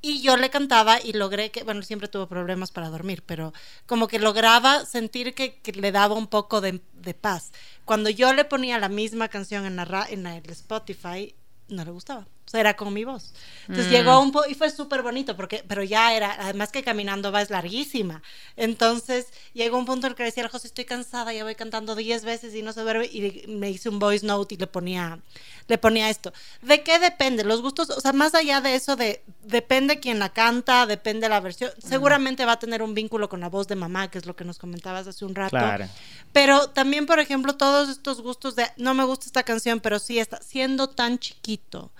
[0.00, 3.52] y yo le cantaba y logré que, bueno, siempre tuvo problemas para dormir, pero
[3.86, 6.80] como que lograba sentir que, le daba un poco de,
[7.20, 7.52] paz.
[7.84, 11.34] Cuando yo le ponía la misma canción en, la, en el Spotify,
[11.68, 12.26] no le gustaba.
[12.52, 13.32] Era con mi voz.
[13.62, 13.90] Entonces mm.
[13.90, 17.42] llegó un poco, y fue súper bonito, porque, pero ya era, además que caminando va
[17.42, 18.22] es larguísima.
[18.56, 22.24] Entonces llegó un punto en el que decía, José, estoy cansada, ya voy cantando 10
[22.24, 25.18] veces y no se duerme, y me hice un voice note y le ponía,
[25.66, 26.32] le ponía esto.
[26.62, 27.44] ¿De qué depende?
[27.44, 31.40] Los gustos, o sea, más allá de eso de, depende quién la canta, depende la
[31.40, 34.34] versión, seguramente va a tener un vínculo con la voz de mamá, que es lo
[34.34, 35.50] que nos comentabas hace un rato.
[35.50, 35.86] Claro.
[36.32, 40.18] Pero también, por ejemplo, todos estos gustos de, no me gusta esta canción, pero sí
[40.18, 41.90] está, siendo tan chiquito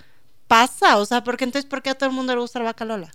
[0.48, 0.96] pasa?
[0.96, 3.10] O sea, porque entonces, ¿por qué a todo el mundo le gusta la vaca Lola?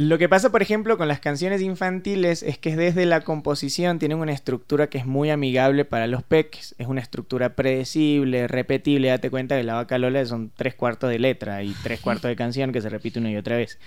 [0.00, 4.18] Lo que pasa, por ejemplo, con las canciones infantiles es que desde la composición tienen
[4.18, 6.76] una estructura que es muy amigable para los peques.
[6.78, 9.08] Es una estructura predecible, repetible.
[9.08, 12.36] Date cuenta que la vaca Lola son tres cuartos de letra y tres cuartos de
[12.36, 13.80] canción que se repite una y otra vez.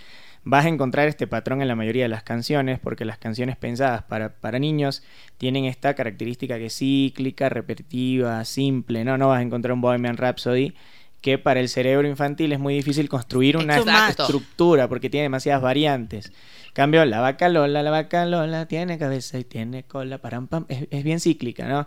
[0.43, 4.03] Vas a encontrar este patrón en la mayoría de las canciones porque las canciones pensadas
[4.03, 5.03] para, para niños
[5.37, 9.05] tienen esta característica que es cíclica, repetitiva, simple.
[9.05, 10.73] No, no vas a encontrar un Bohemian Rhapsody
[11.21, 13.77] que para el cerebro infantil es muy difícil construir una
[14.09, 16.31] estructura porque tiene demasiadas variantes.
[16.73, 21.03] Cambio, la vaca Lola, la vaca Lola tiene cabeza y tiene cola, param, pam, es,
[21.03, 21.85] bien cíclica, ¿no?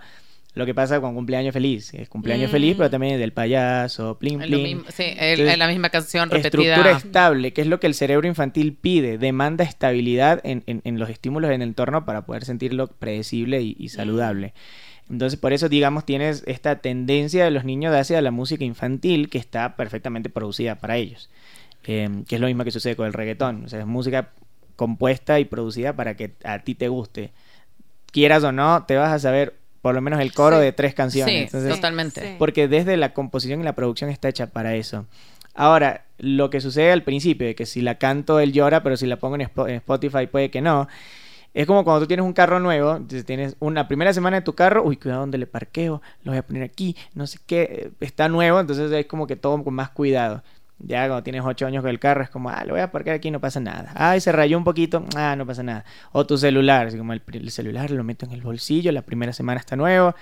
[0.55, 2.93] Lo que pasa con cumpleaños feliz, es cumpleaños feliz, pero mm.
[2.93, 4.85] también es del payaso, plin plin.
[4.89, 6.77] sí, es la misma canción repetida.
[6.77, 10.63] Estructura estable, que es lo que el cerebro infantil pide, demanda estabilidad en,
[10.99, 14.55] los estímulos en el entorno para poder sentirlo predecible y, saludable.
[15.11, 19.39] Entonces, por eso, digamos, tienes esta tendencia de los niños hacia la música infantil que
[19.39, 21.29] está perfectamente producida para ellos.
[21.85, 23.65] Em, que es lo mismo que sucede con el reggaetón.
[23.67, 24.31] O sea, es música
[24.77, 27.33] compuesta y producida para que a ti te guste.
[28.11, 31.51] Quieras o no, te vas a saber por lo menos el coro de tres canciones.
[31.51, 32.37] Sí, totalmente.
[32.39, 35.07] Porque desde la composición y la producción está hecha para eso.
[35.55, 39.07] Ahora, lo que sucede al principio, de que si la canto él llora, pero si
[39.07, 40.89] la pongo en Spotify puede que no.
[41.55, 44.83] Es como cuando tú tienes un carro nuevo, tienes una primera semana de tu carro,
[44.83, 48.29] uy, cuidado donde le parqueo, lo voy a poner aquí, no sé qué, eh, está
[48.29, 50.43] nuevo, entonces es como que todo con más cuidado.
[50.81, 53.15] Ya cuando tienes ocho años con el carro es como, ah, lo voy a parquear
[53.17, 53.93] aquí, no pasa nada.
[53.95, 55.85] Ay, se rayó un poquito, ah, no pasa nada.
[56.11, 59.33] O tu celular, así como el, el celular lo meto en el bolsillo, la primera
[59.33, 60.15] semana está nuevo,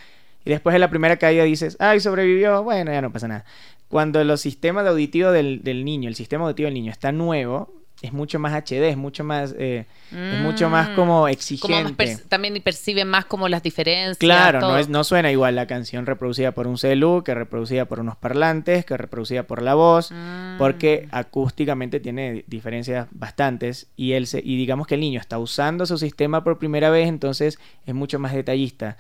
[0.45, 3.45] y después de la primera caída dices, ay, sobrevivió, bueno, ya no pasa nada.
[3.89, 7.73] Cuando el sistema de auditivo del, del niño, el sistema auditivo del niño está nuevo,
[8.03, 10.95] es mucho más HD, es mucho más, eh, es mucho más mm.
[10.95, 12.19] como exigente.
[12.29, 14.19] también perciben más como las diferencias.
[14.19, 18.01] Claro, no, es, no suena igual la canción reproducida por un celu que reproducida por
[18.01, 20.59] unos parlantes, que reproducida por la voz, mm.
[20.59, 25.87] porque acústicamente tiene diferencias bastantes y, él se, y digamos que el niño está usando
[25.87, 28.97] su sistema por primera vez, entonces es mucho más detallista.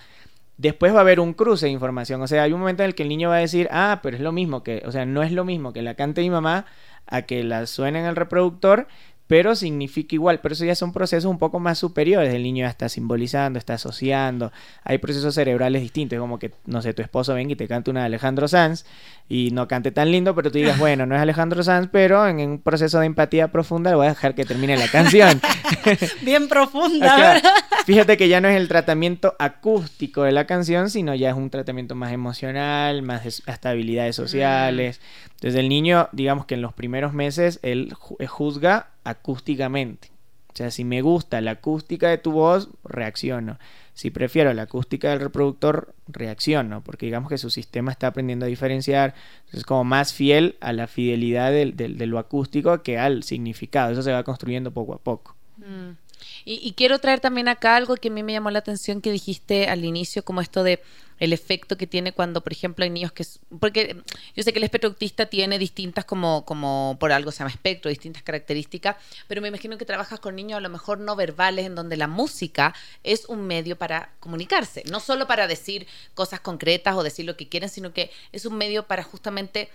[0.56, 2.94] Después va a haber un cruce de información, o sea, hay un momento en el
[2.94, 5.22] que el niño va a decir, ah, pero es lo mismo que, o sea, no
[5.22, 6.66] es lo mismo que la cante mi mamá
[7.06, 8.86] a que la suene en el reproductor,
[9.32, 12.68] pero significa igual, pero eso ya son procesos un poco más superiores, el niño ya
[12.68, 14.52] está simbolizando, está asociando,
[14.84, 18.00] hay procesos cerebrales distintos, como que, no sé, tu esposo venga y te cante una
[18.00, 18.84] de Alejandro Sanz
[19.30, 22.40] y no cante tan lindo, pero tú digas, bueno, no es Alejandro Sanz, pero en
[22.40, 25.40] un proceso de empatía profunda le voy a dejar que termine la canción.
[26.20, 27.40] Bien profunda.
[27.86, 31.48] fíjate que ya no es el tratamiento acústico de la canción, sino ya es un
[31.48, 35.00] tratamiento más emocional, más hasta habilidades sociales.
[35.00, 35.30] Mm.
[35.36, 37.94] Entonces el niño, digamos que en los primeros meses, él
[38.28, 40.12] juzga acústicamente.
[40.52, 43.58] O sea, si me gusta la acústica de tu voz, reacciono.
[43.94, 48.48] Si prefiero la acústica del reproductor, reacciono, porque digamos que su sistema está aprendiendo a
[48.48, 49.14] diferenciar,
[49.52, 53.92] es como más fiel a la fidelidad de, lo acústico que al significado.
[53.92, 55.36] Eso se va construyendo poco a poco.
[55.56, 55.96] Mm.
[56.44, 59.68] Y, quiero traer también acá algo que a mí me llamó la atención que dijiste
[59.68, 60.80] al inicio, como esto de
[61.22, 63.24] el efecto que tiene cuando, por ejemplo, hay niños que...
[63.60, 63.96] Porque
[64.34, 67.90] yo sé que el espectro autista tiene distintas, como, como por algo se llama espectro,
[67.90, 68.96] distintas características,
[69.28, 72.08] pero me imagino que trabajas con niños a lo mejor no verbales, en donde la
[72.08, 77.36] música es un medio para comunicarse, no solo para decir cosas concretas o decir lo
[77.36, 79.70] que quieren, sino que es un medio para justamente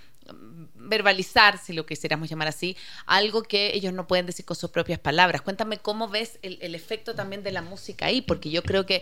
[0.76, 5.00] verbalizar, si lo quisiéramos llamar así, algo que ellos no pueden decir con sus propias
[5.00, 5.42] palabras.
[5.42, 9.02] Cuéntame cómo ves el, efecto también de la música ahí, porque yo creo que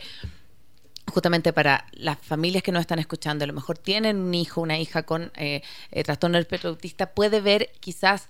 [1.08, 4.78] justamente para las familias que nos están escuchando, a lo mejor tienen un hijo, una
[4.78, 8.28] hija con eh, eh, trastorno del espectro autista, puede ver quizás,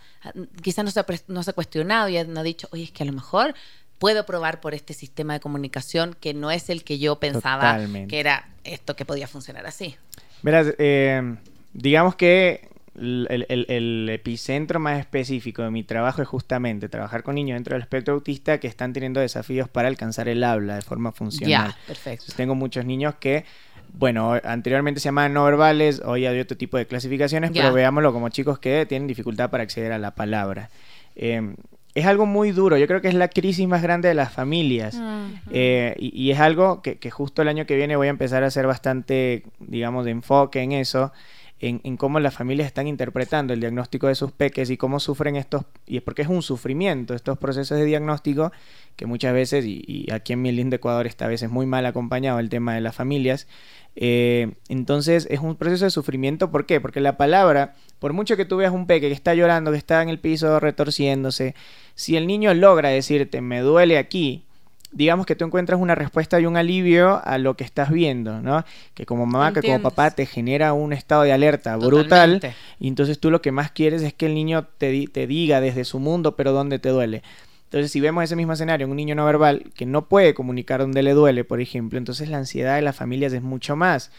[0.62, 3.04] quizás no se, ha, no se ha cuestionado y no ha dicho, oye, es que
[3.04, 3.56] a lo mejor
[3.98, 8.20] puedo probar por este sistema de comunicación que no es el que yo pensaba que
[8.20, 9.96] era esto que podía funcionar así.
[10.44, 11.38] Verás, eh,
[11.74, 17.76] digamos que el, epicentro más específico de mi trabajo es justamente trabajar con niños dentro
[17.76, 21.72] del espectro autista que están teniendo desafíos para alcanzar el habla de forma funcional.
[21.72, 22.26] Ya, perfecto.
[22.36, 23.46] tengo muchos niños que,
[23.94, 28.30] bueno, anteriormente se llamaban no verbales, hoy hay otro tipo de clasificaciones, pero veámoslo como
[28.30, 30.70] chicos que tienen dificultad para acceder a la palabra.
[31.16, 31.56] Em,
[31.94, 35.00] es algo muy duro, yo creo que es la crisis más grande de las familias
[35.50, 38.48] eh, y, es algo que, que justo el año que viene voy a empezar a
[38.48, 41.14] hacer bastante, digamos, de enfoque en eso
[41.60, 45.64] en, cómo las familias están interpretando el diagnóstico de sus peques y cómo sufren estos,
[45.86, 48.52] y es porque es un sufrimiento, estos procesos de diagnóstico
[48.96, 52.40] que muchas veces, y, aquí en mi lindo Ecuador está a veces muy mal acompañado
[52.40, 53.48] el tema de las familias,
[53.96, 56.82] eh, entonces es un proceso de sufrimiento, ¿por qué?
[56.82, 60.02] Porque la palabra, por mucho que tú veas un peque que está llorando, que está
[60.02, 61.56] en el piso retorciéndose,
[61.96, 64.45] si el niño logra decirte me duele aquí,
[64.96, 68.64] digamos que tú encuentras una respuesta y un alivio a lo que estás viendo, ¿no?
[68.94, 72.42] Que como mamá, que como papá te genera un estado de alerta brutal
[72.80, 75.84] y entonces tú lo que más quieres es que el niño te, te diga desde
[75.84, 77.22] su mundo, pero dónde te duele.
[77.66, 81.04] Entonces, si vemos ese mismo escenario, un niño no verbal que no puede comunicar dónde
[81.04, 84.12] le duele, por ejemplo, entonces la ansiedad de las familias es mucho más.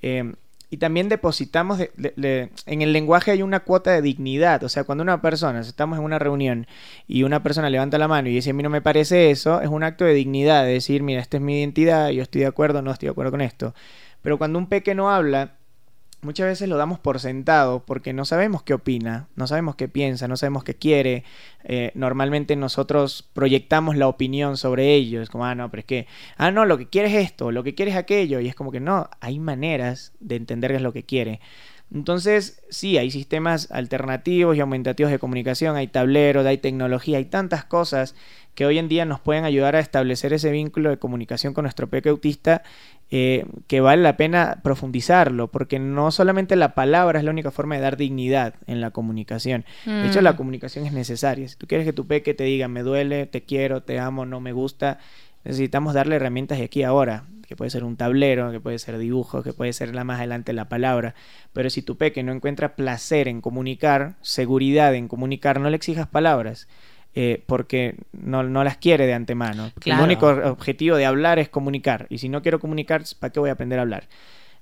[0.00, 0.32] Eh,
[0.70, 5.20] y también depositamos, en el lenguaje hay una cuota de dignidad, o sea, cuando una
[5.20, 6.68] persona, estamos en una reunión
[7.08, 9.68] y una persona levanta la mano y dice, a mí no me parece eso, es
[9.68, 12.82] un acto de dignidad, de decir, mira, esta es mi identidad, yo estoy de acuerdo,
[12.82, 13.74] no estoy de acuerdo con esto.
[14.22, 15.56] Pero cuando un pequeño habla,
[16.22, 20.28] muchas veces lo damos por sentado porque no sabemos qué opina, no sabemos qué piensa,
[20.28, 21.24] no sabemos qué quiere.
[21.64, 25.22] Eh, normalmente nosotros proyectamos la opinión sobre ello.
[25.22, 26.06] Es como, ah, no, pero es que,
[26.36, 28.40] ah, no, lo que quiere es esto, lo que quiere es aquello.
[28.40, 31.40] Y es como que no, hay maneras de entender qué es lo que quiere.
[31.92, 37.64] Entonces, sí, hay sistemas alternativos y aumentativos de comunicación, hay tableros, hay tecnología, hay tantas
[37.64, 38.14] cosas
[38.54, 41.88] que hoy en día nos pueden ayudar a establecer ese vínculo de comunicación con nuestro
[41.88, 42.62] peque autista
[43.12, 47.74] eh, que vale la pena profundizarlo, porque no solamente la palabra es la única forma
[47.74, 49.64] de dar dignidad en la comunicación.
[49.84, 50.36] De hecho, la mm.
[50.36, 51.48] comunicación es necesaria.
[51.48, 54.40] Si tú quieres que tu peque te diga, me duele, te quiero, te amo, no
[54.40, 54.98] me gusta,
[55.44, 58.96] necesitamos darle herramientas de aquí a ahora, que puede ser un tablero, que puede ser
[58.98, 61.14] dibujo, que puede ser la más adelante la palabra.
[61.52, 66.06] Pero si tu peque no encuentra placer en comunicar, seguridad en comunicar, no le exijas
[66.06, 66.68] palabras.
[67.12, 69.72] Eh, porque no, las quiere de antemano.
[69.84, 72.06] El único objetivo de hablar es comunicar.
[72.08, 74.04] Y si no quiero comunicar, ¿para qué voy a aprender a hablar?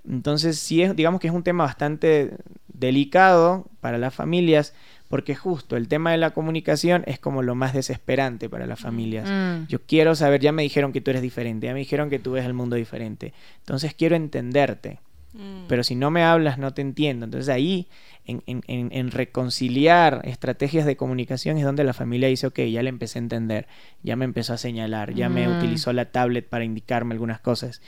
[0.09, 2.39] Entonces, sí es, digamos que es un tema bastante
[2.69, 4.73] delicado para las familias,
[5.09, 9.29] porque justo el tema de la comunicación es como lo más desesperante para las familias.
[9.29, 9.67] Mm.
[9.67, 12.33] Yo quiero saber, ya me dijeron que tú eres diferente, ya me dijeron que tú
[12.33, 13.33] ves el mundo diferente.
[13.61, 15.01] Entonces quiero entenderte.
[15.33, 15.67] Mm.
[15.69, 17.25] Pero si no me hablas, no te entiendo.
[17.25, 17.89] Entonces ahí
[18.27, 23.23] en, reconciliar estrategias de comunicación es donde la familia dice, ok, ya le empecé a
[23.23, 23.67] entender,
[24.03, 25.59] ya me empezó a señalar, ya me mm.
[25.59, 27.81] utilizó la tablet para indicarme algunas cosas.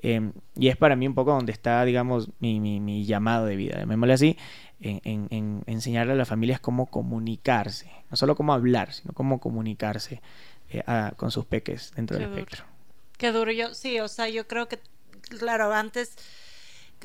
[0.00, 3.78] Em, y es para mí un poco donde está, digamos, mi, mi, llamado de vida,
[3.78, 4.36] llamémosle así,
[4.80, 10.20] en, enseñarle a las familias cómo comunicarse, no solo cómo hablar, sino cómo comunicarse
[10.70, 10.82] eh,
[11.16, 12.64] con sus peques dentro del espectro.
[13.16, 14.78] Qué duro, yo sí, o sea, yo creo que,
[15.38, 16.16] claro, antes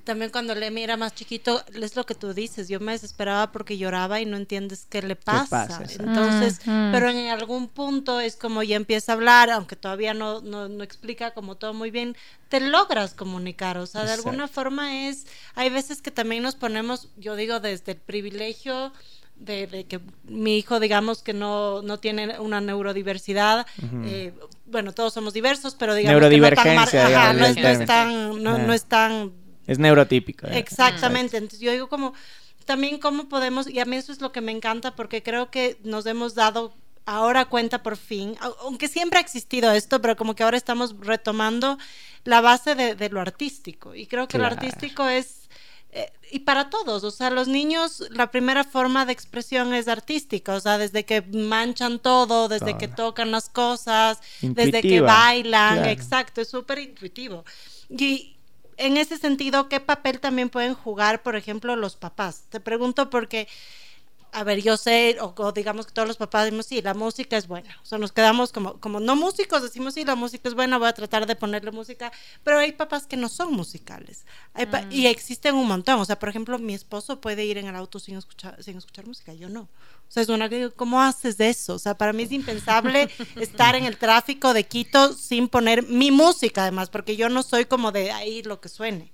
[0.04, 3.78] también cuando le mira más chiquito, es lo que tú dices, yo me desesperaba porque
[3.78, 5.68] lloraba y no entiendes qué le pasa.
[6.00, 6.92] Entonces, mm, mm.
[6.92, 10.84] pero en algún punto es como ya empieza a hablar, aunque todavía no, no, no
[10.84, 12.16] explica como todo muy bien,
[12.50, 17.10] te logras comunicar, o sea, de alguna forma es, hay veces que también nos ponemos,
[17.18, 18.92] yo digo, desde el privilegio
[19.36, 23.66] de, que mi hijo, digamos, que no, no tiene una neurodiversidad,
[24.06, 24.34] eh,
[24.66, 26.44] bueno, todos somos diversos, pero digamos que no,
[27.46, 30.48] es, tan, no, no es tan es neurotípico.
[30.48, 30.58] ¿eh?
[30.58, 31.38] Exactamente.
[31.38, 32.14] Entonces yo digo como,
[32.66, 35.78] también cómo podemos, y a mí eso es lo que me encanta porque creo que
[35.84, 36.74] nos hemos dado
[37.06, 41.78] ahora cuenta por fin, aunque siempre ha existido esto, pero como que ahora estamos retomando
[42.24, 43.96] la base de, lo artístico.
[43.96, 45.50] Y creo que lo artístico es,
[45.92, 50.54] eh, y para todos, o sea, los niños, la primera forma de expresión es artística,
[50.54, 56.42] o sea, desde que manchan todo, desde que tocan las cosas, desde que bailan, exacto,
[56.42, 57.44] es súper intuitivo.
[57.90, 58.38] Y,
[58.82, 62.46] en ese sentido, ¿qué papel también pueden jugar, por ejemplo, los papás?
[62.50, 63.48] Te pregunto porque
[64.34, 67.48] a ver, yo sé, o, digamos que todos los papás decimos, sí, la música es
[67.48, 67.78] buena.
[67.84, 70.88] O sea, nos quedamos como, como no músicos, decimos, sí, la música es buena, voy
[70.88, 72.12] a tratar de ponerle música,
[72.44, 74.26] pero hay papás que no son musicales.
[74.56, 74.92] Mm.
[74.92, 76.00] Y existen un montón.
[76.00, 79.06] O sea, por ejemplo, mi esposo puede ir en el auto sin escuchar, sin escuchar
[79.06, 79.62] música, yo no.
[79.62, 81.76] O sea, es una que ¿cómo haces eso?
[81.76, 86.12] O sea, para mí es impensable estar en el tráfico de Quito sin poner mi
[86.12, 89.12] música, además, porque yo no soy como de ahí lo que suene.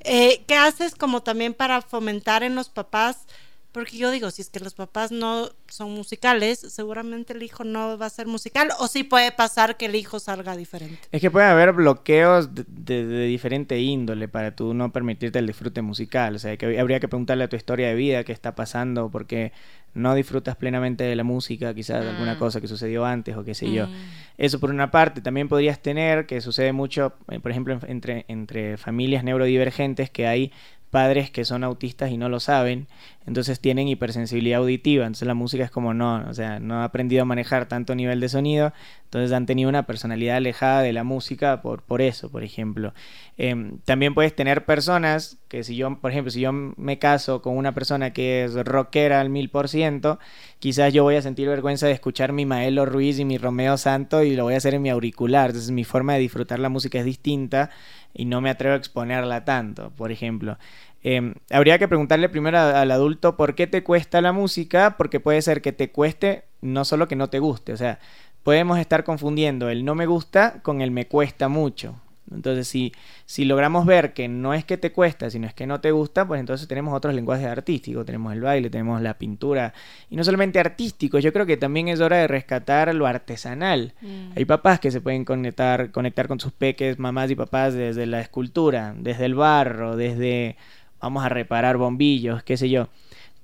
[0.00, 3.26] Eh, ¿Qué haces como también para fomentar en los papás?
[3.72, 7.96] Porque yo digo, si es que los papás no son musicales, seguramente el hijo no
[7.96, 11.00] va a ser musical, o sí puede pasar que el hijo salga diferente.
[11.10, 16.36] Es que puede haber bloqueos de, diferente índole para tú no permitirte el disfrute musical.
[16.36, 19.52] O sea, que habría que preguntarle a tu historia de vida qué está pasando, porque
[19.94, 22.38] no disfrutas plenamente de la música, quizás de alguna mm.
[22.38, 23.86] cosa que sucedió antes o qué sé yo.
[23.86, 23.92] Mm.
[24.36, 25.22] Eso por una parte.
[25.22, 30.52] También podrías tener, que sucede mucho, eh, por ejemplo, entre, entre familias neurodivergentes, que hay
[30.92, 32.86] padres que son autistas y no lo saben,
[33.26, 37.22] entonces tienen hipersensibilidad auditiva, entonces la música es como no, o sea, no ha aprendido
[37.22, 38.74] a manejar tanto nivel de sonido,
[39.04, 42.92] entonces han tenido una personalidad alejada de la música por, por eso, por ejemplo.
[43.38, 47.56] Em, también puedes tener personas que si yo, por ejemplo, si yo me caso con
[47.56, 50.18] una persona que es rockera al mil por ciento,
[50.58, 54.24] quizás yo voy a sentir vergüenza de escuchar mi Maelo Ruiz y mi Romeo Santo
[54.24, 56.98] y lo voy a hacer en mi auricular, entonces mi forma de disfrutar la música
[56.98, 57.70] es distinta
[58.14, 60.58] y no me atrevo a exponerla tanto, por ejemplo.
[61.02, 65.42] Em, habría que preguntarle primero al adulto por qué te cuesta la música, porque puede
[65.42, 67.98] ser que te cueste no solo que no te guste, o sea,
[68.42, 71.96] podemos estar confundiendo el no me gusta con el me cuesta mucho.
[72.30, 72.92] Entonces, si,
[73.26, 76.26] si logramos ver que no es que te cuesta, sino es que no te gusta,
[76.26, 79.74] pues entonces tenemos otros lenguajes artísticos, tenemos el baile, tenemos la pintura,
[80.08, 83.94] y no solamente artísticos, yo creo que también es hora de rescatar lo artesanal.
[84.00, 84.32] Mm.
[84.36, 88.20] Hay papás que se pueden conectar, conectar con sus peques, mamás y papás desde la
[88.20, 90.56] escultura, desde el barro, desde
[91.00, 92.88] vamos a reparar bombillos, qué sé yo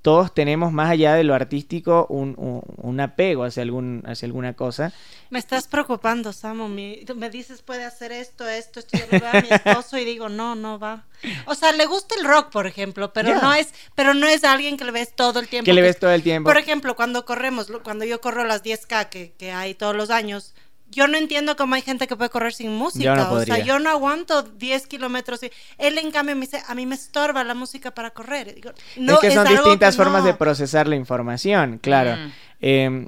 [0.01, 4.93] todos tenemos más allá de lo artístico un, un, apego hacia, algún, hacia alguna cosa.
[5.29, 6.69] Me estás preocupando, Samo.
[6.69, 8.97] Me, me dices, puede hacer esto, esto, esto.
[8.97, 11.05] Yo a mi esposo y digo, no, no va.
[11.45, 14.77] O sea, le gusta el rock, por ejemplo, pero no es pero no es alguien
[14.77, 15.65] que le ves todo el tiempo.
[15.65, 16.49] Que le ves todo el tiempo.
[16.49, 20.53] Por ejemplo, cuando corremos, cuando yo corro las 10K que, que hay todos los años,
[20.91, 23.31] yo no entiendo cómo hay gente que puede correr sin música.
[23.31, 25.41] o sea, yo no aguanto 10 kilómetros.
[25.77, 28.55] Él, en cambio, me dice, a mí me estorba la música para correr.
[28.55, 32.15] Digo, no, es que son distintas formas de procesar la información, claro.
[32.15, 32.31] Mm.
[32.61, 33.07] Em,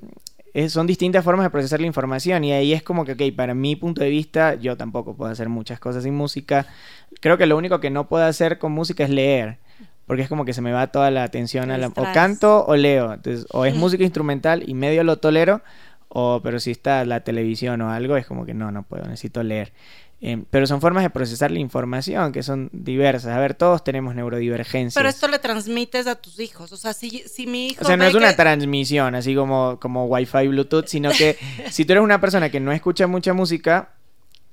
[0.69, 3.75] son distintas formas de procesar la información y ahí es como que, ok, para mi
[3.75, 6.67] punto de vista, yo tampoco puedo hacer muchas cosas sin música.
[7.19, 9.59] Creo que lo único que no puedo hacer con música es leer
[10.11, 11.87] porque es como que se me va toda la atención a la...
[11.87, 15.61] O canto o leo, entonces, o es música instrumental y medio lo tolero,
[16.13, 19.43] o pero si está la televisión o algo, es como que no, no puedo, necesito
[19.43, 19.71] leer.
[20.23, 23.35] Em, pero son formas de procesar la información que son diversas.
[23.35, 24.93] A ver, todos tenemos neurodivergencias.
[24.93, 26.71] Pero esto le transmites a tus hijos.
[26.71, 27.83] O sea, si, si mi hijo.
[27.83, 31.37] O sea, no es una transmisión, así como, como Wi-Fi, Bluetooth, sino que
[31.71, 33.93] si tú eres una persona que no escucha mucha música,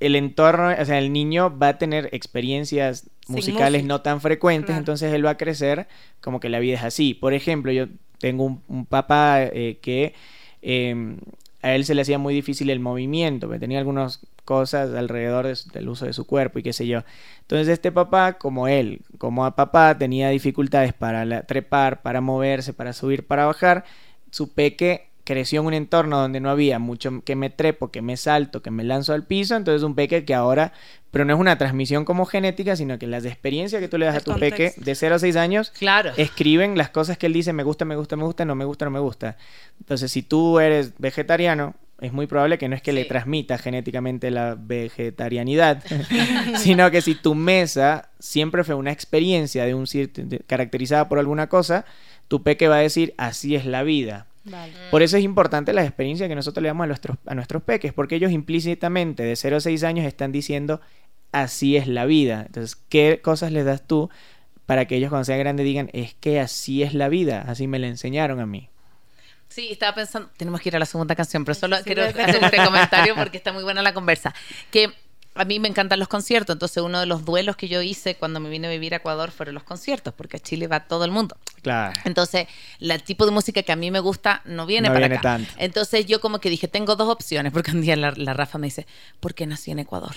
[0.00, 5.12] el entorno, o sea, el niño va a tener experiencias musicales no tan frecuentes, entonces
[5.12, 5.86] él va a crecer
[6.20, 7.14] como que la vida es así.
[7.14, 7.88] Por ejemplo, yo
[8.18, 10.14] tengo un, papá eh, que
[10.62, 11.18] em,
[11.62, 16.06] a él se le hacía muy difícil el movimiento, tenía algunas cosas alrededor del uso
[16.06, 17.02] de su cuerpo y qué sé yo.
[17.40, 22.92] Entonces este papá, como él, como a papá, tenía dificultades para trepar, para moverse, para
[22.92, 23.84] subir, para bajar,
[24.30, 28.16] su peque creció en un entorno donde no había mucho que me trepo, que me
[28.16, 30.72] salto, que me lanzo al piso, entonces un peque que ahora,
[31.10, 34.16] pero no es una transmisión como genética, sino que las experiencias que tú le das
[34.16, 36.12] a tu peque de 0 a 6 años, claro.
[36.16, 38.86] escriben las cosas que él dice, me gusta, me gusta, me gusta, no me gusta,
[38.86, 39.36] no me gusta.
[39.78, 44.30] Entonces, si tú eres vegetariano, es muy probable que no es que le transmita genéticamente
[44.30, 45.84] la vegetarianidad,
[46.56, 49.84] sino que si tu mesa siempre fue una experiencia de un
[50.46, 51.84] caracterizada por alguna cosa,
[52.28, 54.24] tu peque va a decir, así es la vida.
[54.90, 57.92] Por eso es importante la experiencia que nosotros le damos a nuestros, a nuestros peques,
[57.92, 60.80] porque ellos implícitamente de 0 a 6 años están diciendo
[61.32, 62.44] así es la vida.
[62.46, 64.10] Entonces, ¿qué cosas les das tú
[64.66, 67.78] para que ellos cuando sean grandes digan es que así es la vida, así me
[67.78, 68.68] la enseñaron a mí?
[69.48, 72.64] Sí, estaba pensando, tenemos que ir a la segunda canción, pero solo quiero hacer un
[72.64, 74.34] comentario porque está muy buena la conversa.
[74.70, 74.92] Que
[75.38, 78.40] a mí me encantan los conciertos, entonces uno de los duelos que yo hice cuando
[78.40, 81.12] me vine a vivir a Ecuador fueron los conciertos, porque a Chile va todo el
[81.12, 81.36] mundo.
[81.62, 81.98] Claro.
[82.04, 82.48] Entonces,
[82.80, 85.20] el tipo de música que a mí me gusta no viene para acá.
[85.20, 85.52] Tanto.
[85.56, 88.66] Entonces yo como que dije, tengo dos opciones, porque un día la, la Rafa me
[88.66, 88.86] dice,
[89.20, 90.14] ¿por qué nací en Ecuador?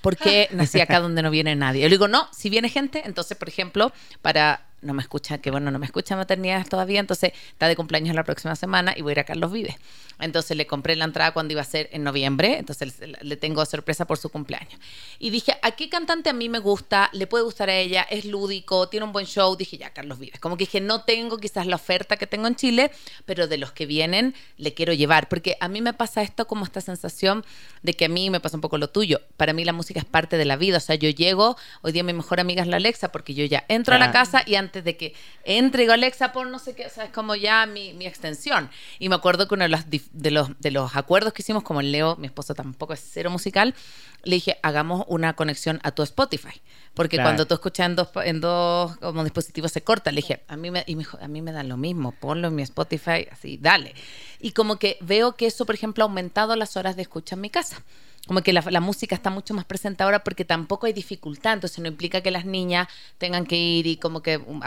[0.00, 1.82] ¿Por qué nací acá donde no viene nadie?
[1.82, 3.92] Yo le digo, no, si viene gente, entonces, por ejemplo,
[4.22, 8.14] para no me escucha, que bueno, no me escucha maternidad todavía, entonces está de cumpleaños
[8.14, 9.76] la próxima semana y voy a ir a Carlos Vives.
[10.20, 14.06] Entonces le compré la entrada cuando iba a ser en noviembre, entonces le tengo sorpresa
[14.06, 14.74] por su cumpleaños.
[15.18, 17.10] Y dije, ¿a qué cantante a mí me gusta?
[17.12, 18.02] ¿Le puede gustar a ella?
[18.02, 18.88] ¿Es lúdico?
[18.88, 19.56] ¿Tiene un buen show?
[19.56, 20.38] Dije, ya, Carlos Vives.
[20.38, 22.90] Como que dije, no tengo quizás la oferta que tengo en Chile,
[23.24, 26.64] pero de los que vienen le quiero llevar, porque a mí me pasa esto como
[26.64, 27.44] esta sensación
[27.82, 29.20] de que a mí me pasa un poco lo tuyo.
[29.36, 32.04] Para mí la música es parte de la vida, o sea, yo llego, hoy día
[32.04, 34.71] mi mejor amiga es la Alexa, porque yo ya entro a la casa y antes
[34.80, 35.14] de que
[35.44, 38.70] entre, Alexa, por no sé qué, o sea, es como ya mi, mi extensión.
[38.98, 41.82] Y me acuerdo que uno de los, de los, de los acuerdos que hicimos, como
[41.82, 43.74] Leo, mi esposo tampoco es cero musical,
[44.22, 46.62] le dije, hagamos una conexión a tu Spotify.
[46.94, 50.12] Porque cuando tú escuchas en dos, en dos como dispositivos se corta.
[50.12, 52.48] Le dije, a mí, me, y me dijo, a mí me da lo mismo, ponlo
[52.48, 53.94] en mi Spotify, así, dale.
[54.40, 57.40] Y como que veo que eso, por ejemplo, ha aumentado las horas de escucha en
[57.40, 57.82] mi casa
[58.26, 61.88] como que la, música está mucho más presente ahora porque tampoco hay dificultad, entonces no
[61.88, 64.36] implica que las niñas tengan que ir y como que...
[64.36, 64.60] Um,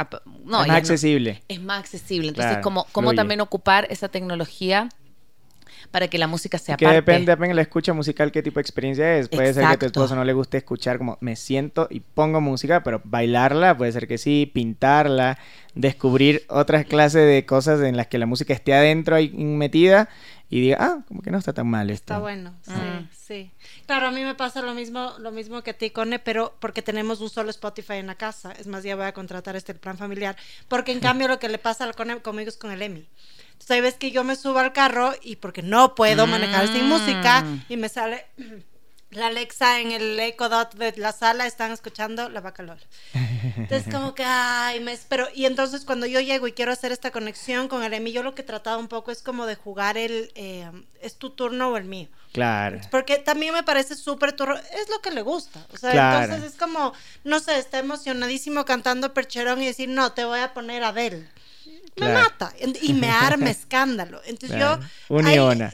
[0.44, 1.42] no, es más accesible.
[1.48, 4.90] es más accesible, entonces como, como también ocupar esa tecnología
[5.92, 8.62] para que la música sea que depende, depende de la escucha musical, qué tipo de
[8.62, 9.30] experiencia es.
[9.30, 12.42] Puede ser que a tu esposo no le guste escuchar como me siento y pongo
[12.42, 15.38] música, pero bailarla puede ser que sí, pintarla,
[15.74, 20.10] descubrir otras clases de cosas en las que la música esté adentro ahí metida
[20.50, 22.14] y diga, ah, como que no está tan mal esto.
[22.14, 23.10] Está bueno, sí, mm.
[23.26, 23.52] Sí.
[23.86, 26.82] Claro, a mí me pasa lo mismo, lo mismo que a ti, Cone, pero porque
[26.82, 28.52] tenemos un solo Spotify en la casa.
[28.52, 30.36] Es más, ya voy a contratar este plan familiar.
[30.68, 33.08] Porque en cambio lo que le pasa al Cone conmigo es con el Emi.
[33.52, 36.88] Entonces hay veces que yo me subo al carro y porque no puedo manejar sin
[36.88, 37.66] música mm.
[37.70, 38.26] y me sale
[39.12, 42.80] la Alexa en el Echo Dot de la sala están escuchando la vaca LOL.
[43.58, 45.28] Entonces como que, ay, me espero.
[45.34, 48.36] Y entonces cuando yo llego y quiero hacer esta conexión con el Emi, yo lo
[48.36, 50.70] que he tratado un poco es como de jugar el, eh,
[51.02, 52.10] es tu turno o el mío.
[52.34, 52.82] Claro.
[52.92, 55.66] Porque también me parece súper turno, es lo que le gusta.
[55.72, 56.94] O sea, entonces es como,
[57.24, 61.30] no sé, está emocionadísimo cantando Percherón y decir, no, te voy a poner Adele
[61.96, 64.22] me mata y me arma escándalo.
[64.26, 64.80] Entonces yo...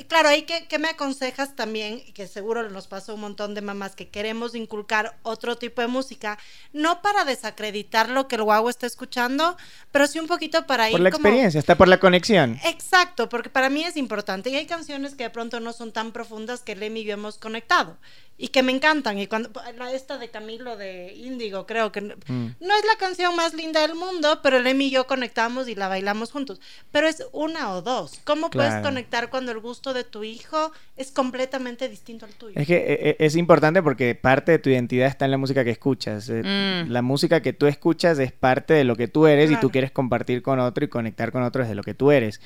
[0.08, 4.10] claro, ahí que, me aconsejas también, que seguro nos pasa un montón de mamás que
[4.10, 6.38] queremos inculcar otro tipo de música,
[6.74, 9.58] no para desacreditar lo que el guau está escuchando,
[9.92, 10.94] pero sí un poquito para ir...
[10.94, 12.60] Por la experiencia, está por la conexión.
[12.66, 16.12] Exacto, porque para mí es importante y hay canciones que de pronto no son tan
[16.12, 17.98] profundas que Lemmy y yo hemos conectado
[18.42, 19.20] y que me encantan.
[19.20, 22.48] Y cuando la esta de Camilo de Índigo, creo que no, Mm.
[22.60, 25.88] no es la canción más linda del mundo, pero el y yo conectamos y la
[25.88, 26.60] bailamos juntos.
[26.92, 28.20] Pero es una o dos.
[28.24, 28.84] ¿Cómo puedes Claro.
[28.84, 32.54] conectar cuando el gusto de tu hijo es completamente distinto al tuyo?
[32.60, 35.64] Es que eh, eh, es importante porque parte de tu identidad está en la música
[35.64, 36.28] que escuchas.
[36.30, 36.90] Eh, Mm.
[36.92, 39.62] La música que tú escuchas es parte de lo que tú eres y Claro.
[39.68, 42.42] tú quieres compartir con otro y conectar con otro desde lo que tú eres.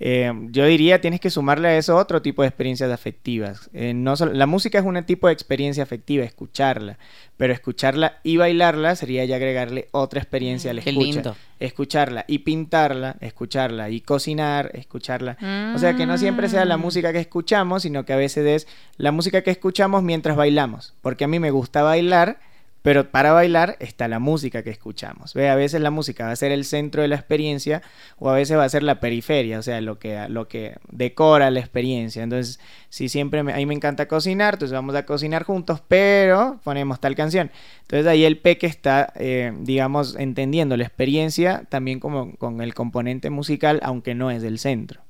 [0.00, 3.68] Eh, yo diría, tienes que sumarle a eso otro tipo de experiencias afectivas.
[3.72, 6.98] Eh, no solo- la música es un tipo de experiencia afectiva, escucharla,
[7.36, 11.06] pero escucharla y bailarla sería ya agregarle otra experiencia a la Qué escucha.
[11.12, 11.36] lindo.
[11.58, 15.36] Escucharla y pintarla, escucharla y cocinar, escucharla.
[15.74, 16.80] O sea, que no siempre sea la Mm.
[16.80, 20.94] música que escuchamos, sino que a veces es la música que escuchamos mientras bailamos.
[21.02, 22.38] Porque a mí me gusta bailar,
[22.82, 25.34] pero para bailar está la música que escuchamos.
[25.34, 27.82] Ve, a veces la música va a ser el centro de la experiencia
[28.18, 31.50] o a veces va a ser la periferia, o sea, lo que, lo que decora
[31.50, 32.22] la experiencia.
[32.22, 36.60] Entonces, si siempre me, a mí me encanta cocinar, entonces vamos a cocinar juntos, pero
[36.64, 37.50] ponemos tal canción.
[37.82, 43.30] Entonces ahí el peque está, eh, digamos, entendiendo la experiencia también como con el componente
[43.30, 45.07] musical, aunque no es del centro.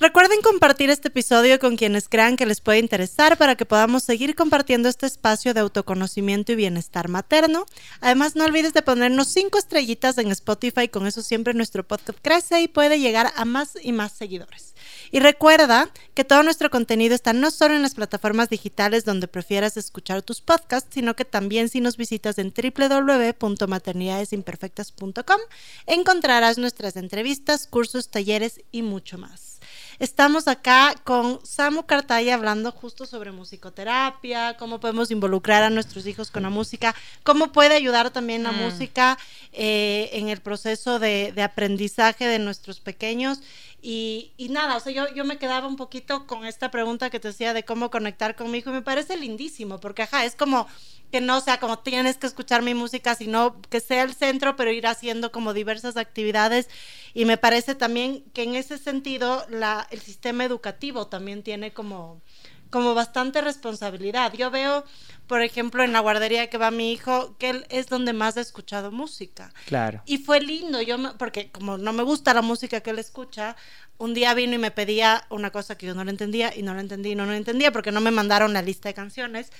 [0.00, 4.36] Recuerden compartir este episodio con quienes crean que les puede interesar para que podamos seguir
[4.36, 7.66] compartiendo este espacio de autoconocimiento y bienestar materno.
[8.00, 12.60] Además, no olvides de ponernos cinco estrellitas en Spotify, con eso siempre nuestro podcast crece
[12.60, 14.76] y puede llegar a más y más seguidores.
[15.10, 19.76] Y recuerda que todo nuestro contenido está no solo en las plataformas digitales donde prefieras
[19.76, 25.40] escuchar tus podcasts, sino que también si nos visitas en www.maternidadesimperfectas.com
[25.86, 29.57] encontrarás nuestras entrevistas, cursos, talleres y mucho más.
[29.98, 36.30] Estamos acá con Samu Cartaya hablando justo sobre musicoterapia, cómo podemos involucrar a nuestros hijos
[36.30, 36.94] con la música,
[37.24, 38.58] cómo puede ayudar también la Mm.
[38.62, 39.18] música
[39.52, 43.40] eh, en el proceso de, de aprendizaje de nuestros pequeños.
[43.80, 47.20] Y, y nada, o sea, yo, yo me quedaba un poquito con esta pregunta que
[47.20, 50.34] te decía de cómo conectar con mi hijo y me parece lindísimo, porque ajá, es
[50.34, 50.66] como
[51.12, 54.72] que no sea como tienes que escuchar mi música, sino que sea el centro, pero
[54.72, 56.68] ir haciendo como diversas actividades.
[57.14, 62.20] Y me parece también que en ese sentido la, el sistema educativo también tiene como,
[62.70, 64.32] como bastante responsabilidad.
[64.34, 64.84] Yo veo,
[65.26, 68.40] por ejemplo, en la guardería que va mi hijo, que él es donde más ha
[68.40, 69.52] escuchado música.
[69.66, 70.02] Claro.
[70.06, 73.56] Y fue lindo, yo me- porque como no me gusta la música que él escucha,
[73.96, 76.74] un día vino y me pedía una cosa que yo no le entendía y no
[76.74, 79.50] la entendí y no lo entendía porque no me mandaron la lista de canciones.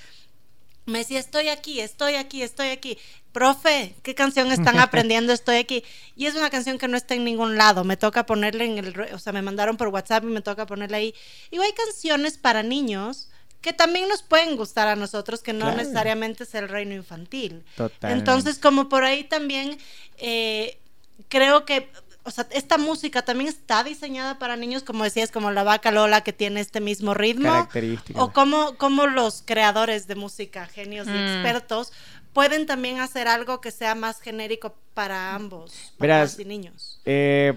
[0.85, 2.97] Me decía, estoy aquí, estoy aquí, estoy aquí.
[3.31, 5.33] Profe, ¿qué canción están aprendiendo?
[5.33, 5.83] Estoy aquí.
[6.15, 7.83] Y es una canción que no está en ningún lado.
[7.83, 8.99] Me toca ponerle en el...
[9.13, 11.15] O sea, me mandaron por WhatsApp y me toca ponerle ahí.
[11.51, 13.29] Y hay canciones para niños
[13.61, 15.77] que también nos pueden gustar a nosotros, que no Claro.
[15.77, 17.63] necesariamente es el reino infantil.
[17.75, 18.07] Totalmente.
[18.19, 19.77] Entonces, como por ahí también
[20.17, 20.79] eh,
[21.27, 21.91] creo que,
[22.23, 26.21] o sea, esta música también está diseñada para niños, como decías, como la vaca Lola
[26.21, 27.49] que tiene este mismo ritmo.
[27.49, 28.21] Características.
[28.23, 31.27] O como, como los creadores de música, genios y Mm.
[31.27, 31.91] expertos,
[32.33, 37.01] pueden también hacer algo que sea más genérico para ambos, Verás, papás y niños.
[37.05, 37.53] Eh,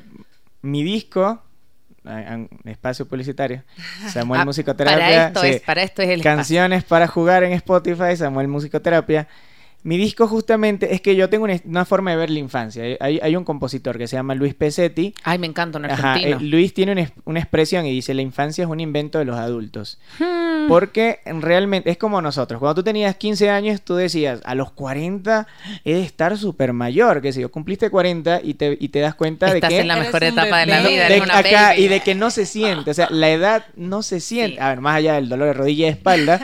[0.63, 1.43] mi disco,
[2.65, 3.63] espacio publicitario,
[4.13, 4.99] Samuel Ah, Musicoterapia.
[4.99, 6.37] Para esto sí, es, para esto es el espacio.
[6.37, 9.29] Canciones para jugar en Spotify, Samuel Musicoterapia.
[9.85, 12.85] Mi disco justamente es que yo tengo una, una forma de ver la infancia.
[13.01, 15.15] Hay, hay un compositor que se llama Luis Pesetti.
[15.25, 16.37] Ay, me encanta un Ajá, argentino.
[16.39, 19.25] eh, Luis tiene una, es- una expresión y dice, la infancia es un invento de
[19.25, 19.99] los adultos.
[20.21, 20.69] Hmm.
[20.69, 22.61] Porque realmente es como nosotros.
[22.61, 25.49] Cuando tú tenías 15 años, tú decías, a los 40
[25.85, 27.21] he de estar súper mayor.
[27.21, 29.81] Que si yo cumpliste 40 y te, y te das cuenta Estás de que...
[29.81, 31.09] en la mejor etapa de la vida.
[31.09, 31.83] de- una acá, baby.
[31.85, 34.61] y de que no se siente, o sea, la edad no se siente, Sí.
[34.63, 36.41] a ver, más allá del dolor de rodilla y espalda,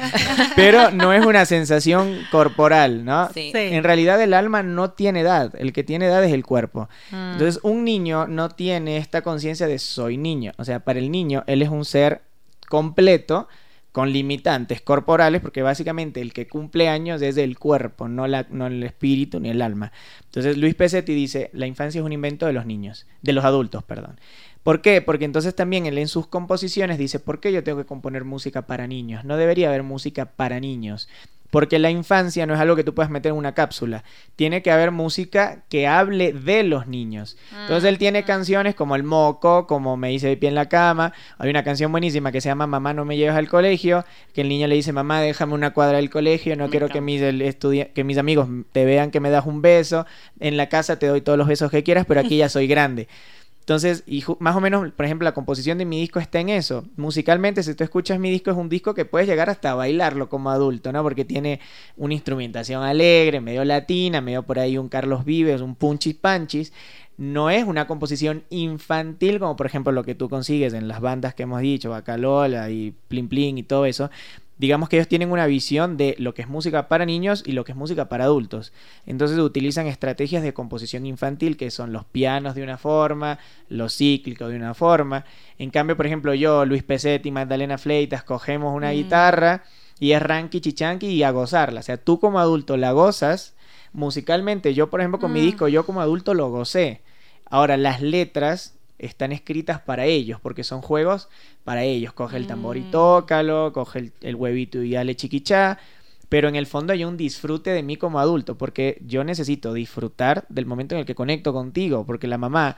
[0.56, 3.27] pero no es una sensación corporal, ¿no?
[3.32, 3.52] Sí.
[3.54, 6.88] En realidad el alma no tiene edad, el que tiene edad es el cuerpo.
[7.10, 7.32] Mm.
[7.32, 11.44] Entonces un niño no tiene esta conciencia de soy niño, o sea, para el niño
[11.46, 12.22] él es un ser
[12.68, 13.48] completo
[13.92, 18.66] con limitantes corporales, porque básicamente el que cumple años es el cuerpo, no, la, no
[18.66, 19.92] el espíritu ni el alma.
[20.26, 23.82] Entonces Luis Pesetti dice, la infancia es un invento de los niños, de los adultos,
[23.82, 24.20] perdón.
[24.62, 25.00] ¿Por qué?
[25.00, 28.66] Porque entonces también él en sus composiciones dice, ¿por qué yo tengo que componer música
[28.66, 29.24] para niños?
[29.24, 31.08] No debería haber música para niños.
[31.50, 34.04] Porque la infancia no es algo que tú puedas meter en una cápsula.
[34.36, 37.36] Tiene que haber música que hable de los niños.
[37.62, 41.14] Entonces él tiene canciones como El Moco, como Me hice de pie en la cama.
[41.38, 44.48] Hay una canción buenísima que se llama Mamá no me lleves al colegio, que el
[44.48, 48.04] niño le dice, mamá déjame una cuadra del colegio, no Me quiero que mis, que
[48.04, 50.06] mis amigos te vean que me das un beso.
[50.40, 53.08] En la casa te doy todos los besos que quieras, pero aquí ya soy grande.
[53.68, 56.86] Entonces, y más o menos, por ejemplo, la composición de mi disco está en eso.
[56.96, 60.48] Musicalmente, si tú escuchas mi disco, es un disco que puedes llegar hasta bailarlo como
[60.48, 61.02] adulto, ¿no?
[61.02, 61.60] Porque tiene
[61.98, 66.72] una instrumentación alegre, medio latina, medio por ahí un Carlos Vives, un Punchis Panchis.
[67.18, 71.34] No es una composición infantil como, por ejemplo, lo que tú consigues en las bandas
[71.34, 74.08] que hemos dicho, Bacalola y Plin Plin y todo eso.
[74.58, 77.64] Digamos que ellos tienen una visión de lo que es música para niños y lo
[77.64, 78.72] que es música para adultos.
[79.06, 83.38] Entonces utilizan estrategias de composición infantil que son los pianos de una forma,
[83.68, 85.24] los cíclicos de una forma.
[85.58, 89.62] En cambio, por ejemplo, yo, Luis Pesetti, Magdalena Fleitas, cogemos una guitarra
[90.00, 91.80] y es ranky chichanqui y a gozarla.
[91.80, 93.54] O sea, tú como adulto la gozas
[93.92, 94.74] musicalmente.
[94.74, 97.02] Yo, por ejemplo, con mi disco, yo como adulto lo gocé.
[97.46, 101.28] Ahora, las letras están escritas para ellos, porque son juegos
[101.64, 102.12] para ellos.
[102.12, 105.78] Coge el tambor y tócalo, coge el, huevito y dale chiquichá.
[106.28, 110.44] Pero en el fondo hay un disfrute de mí como adulto, porque yo necesito disfrutar
[110.50, 112.76] del momento en el que conecto contigo, porque la mamá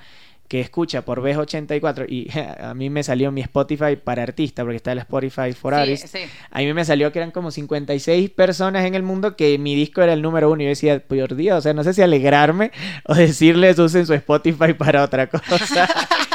[0.51, 4.79] que escucha por vez 84 y a mí me salió mi Spotify para artista porque
[4.79, 6.13] está el Spotify for Artists.
[6.51, 10.03] A mí me salió que eran como 56 personas en el mundo que mi disco
[10.03, 12.73] era el número uno y yo decía, por Dios, o sea, no sé si alegrarme
[13.05, 15.89] o decirles usen su Spotify para otra cosa.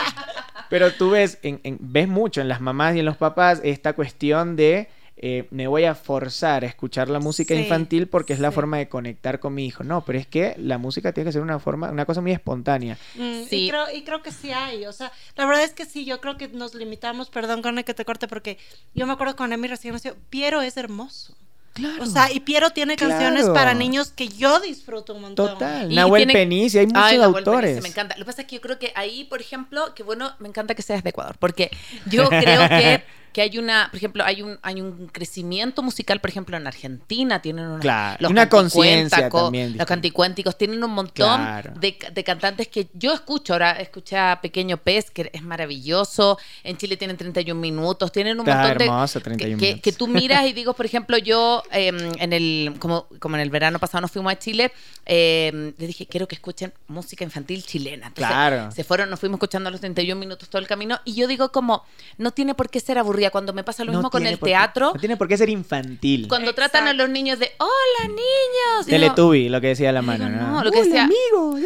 [0.69, 4.87] Pero tú ves, ves mucho en las mamás y en los papás esta cuestión de
[5.17, 8.89] eh, me voy a forzar a escuchar la música infantil porque es la forma de
[8.89, 9.83] conectar con mi hijo.
[9.83, 12.97] No, pero es que la música tiene que ser una forma, una cosa muy espontánea.
[13.15, 16.03] Mm, y, creo, y creo que sí hay, o sea, la verdad es que sí,
[16.03, 18.57] yo creo que nos limitamos, perdón con el que te corte, porque
[18.93, 21.35] yo me acuerdo con Emi recién nació, Piero es hermoso.
[21.73, 22.03] Claro.
[22.03, 25.53] O sea, y Piero tiene canciones para niños que yo disfruto un montón.
[25.53, 25.93] Total.
[25.93, 27.81] Nahuel Penici, hay muchos autores.
[27.81, 28.15] me encanta.
[28.15, 30.73] Lo que pasa es que yo creo que ahí, por ejemplo, que bueno, me encanta
[30.73, 31.71] que seas de Ecuador, porque
[32.05, 33.03] yo creo que
[33.35, 37.41] que hay una, por ejemplo, hay un, hay un crecimiento musical, por ejemplo, en Argentina,
[37.41, 39.77] tienen una conciencia también.
[39.77, 41.41] Los canticuénticos tienen un montón
[41.77, 46.77] de, de, cantantes que yo escucho, ahora escuché a Pequeño Pez, que es maravilloso, en
[46.77, 49.57] Chile tienen 31 minutos, tienen un montón de...
[49.57, 53.41] que, que, tú miras y digo, por ejemplo, yo em, en el, como, como en
[53.41, 54.71] el verano pasado nos fuimos a Chile,
[55.05, 58.13] eh, les dije, quiero que escuchen música infantil chilena.
[58.13, 58.71] claro.
[58.71, 61.83] Se fueron, nos fuimos escuchando los 31 minutos todo el camino, y yo digo como,
[62.17, 64.91] no tiene por qué ser aburrido cuando me pasa lo mismo con el teatro.
[64.93, 66.27] no tiene por qué ser infantil.
[66.27, 68.85] Cuando tratan a los niños de, hola niños.
[68.87, 70.29] Teletubi, lo que decía la mano.
[70.29, 71.03] no, lo que decía.
[71.03, 71.57] amigo.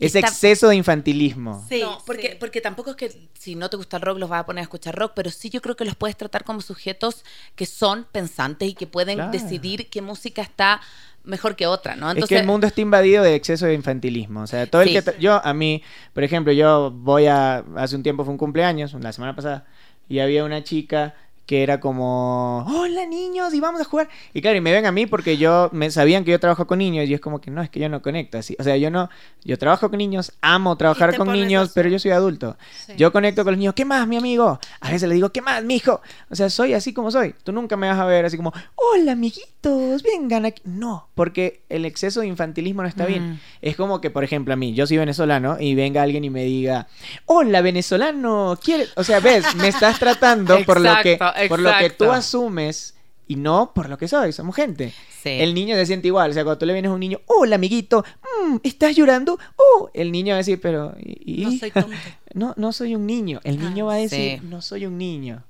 [0.00, 1.66] Es exceso de infantilismo.
[1.68, 4.46] Sí, porque, porque tampoco es que si no te gusta el rock los vas a
[4.46, 7.24] poner a escuchar rock, pero sí yo creo que los puedes tratar como sujetos
[7.56, 10.80] que son pensantes y que pueden decidir qué música está
[11.24, 12.10] mejor que otra, ¿no?
[12.10, 12.24] Entonces...
[12.24, 14.42] Es que el mundo está invadido de exceso de infantilismo.
[14.42, 15.14] O sea, todo el que...
[15.20, 15.82] Yo, a mí,
[16.12, 17.64] por ejemplo, yo voy a...
[17.76, 19.66] Hace un tiempo fue un cumpleaños, la semana pasada,
[20.08, 21.14] y había una chica
[21.48, 24.10] que era como, hola niños, y vamos a jugar.
[24.34, 26.78] Y claro, y me ven a mí porque yo, me sabían que yo trabajo con
[26.78, 28.54] niños y es como que no, es que yo no conecto así.
[28.58, 29.08] O sea, yo no,
[29.44, 32.58] yo trabajo con niños, amo trabajar con niños, pero yo soy adulto.
[32.98, 34.60] Yo conecto con los niños, ¿qué más, mi amigo?
[34.80, 36.02] A veces le digo, ¿qué más, mi hijo?
[36.28, 37.34] O sea, soy así como soy.
[37.44, 40.60] Tú nunca me vas a ver así como, hola amiguitos, vengan aquí.
[40.66, 43.32] No, porque el exceso de infantilismo no está bien.
[43.32, 43.40] Mm.
[43.62, 46.44] Es como que, por ejemplo, a mí, yo soy venezolano y venga alguien y me
[46.44, 46.88] diga,
[47.24, 48.92] hola venezolano, ¿quieres?
[48.96, 51.18] O sea, ves, me estás tratando por lo que
[51.48, 52.94] por lo que tú asumes
[53.26, 54.92] y no por lo que soy, somos gente.
[55.24, 57.56] El niño se siente igual, o sea, cuando tú le vienes a un niño, hola
[57.56, 58.04] amiguito,
[58.42, 59.38] mm, ¿estás llorando?
[59.56, 60.94] Oh, el niño va a decir, pero...
[61.26, 61.96] No soy tonto.
[62.34, 63.40] no, no soy un niño.
[63.44, 65.44] El niño va a decir, no soy un niño.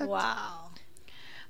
[0.00, 0.72] Wow.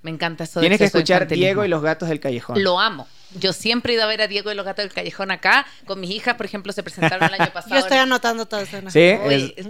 [0.02, 0.58] Me encanta eso.
[0.58, 2.62] Tienes que escuchar Diego y los gatos del callejón.
[2.62, 3.06] Lo amo.
[3.34, 5.66] Yo siempre he ido a ver a Diego y los gatos del callejón acá.
[5.86, 7.74] Con mis hijas, por ejemplo, se presentaron el año pasado.
[7.74, 8.78] Yo estoy anotando todo eso.
[8.88, 9.18] Sí,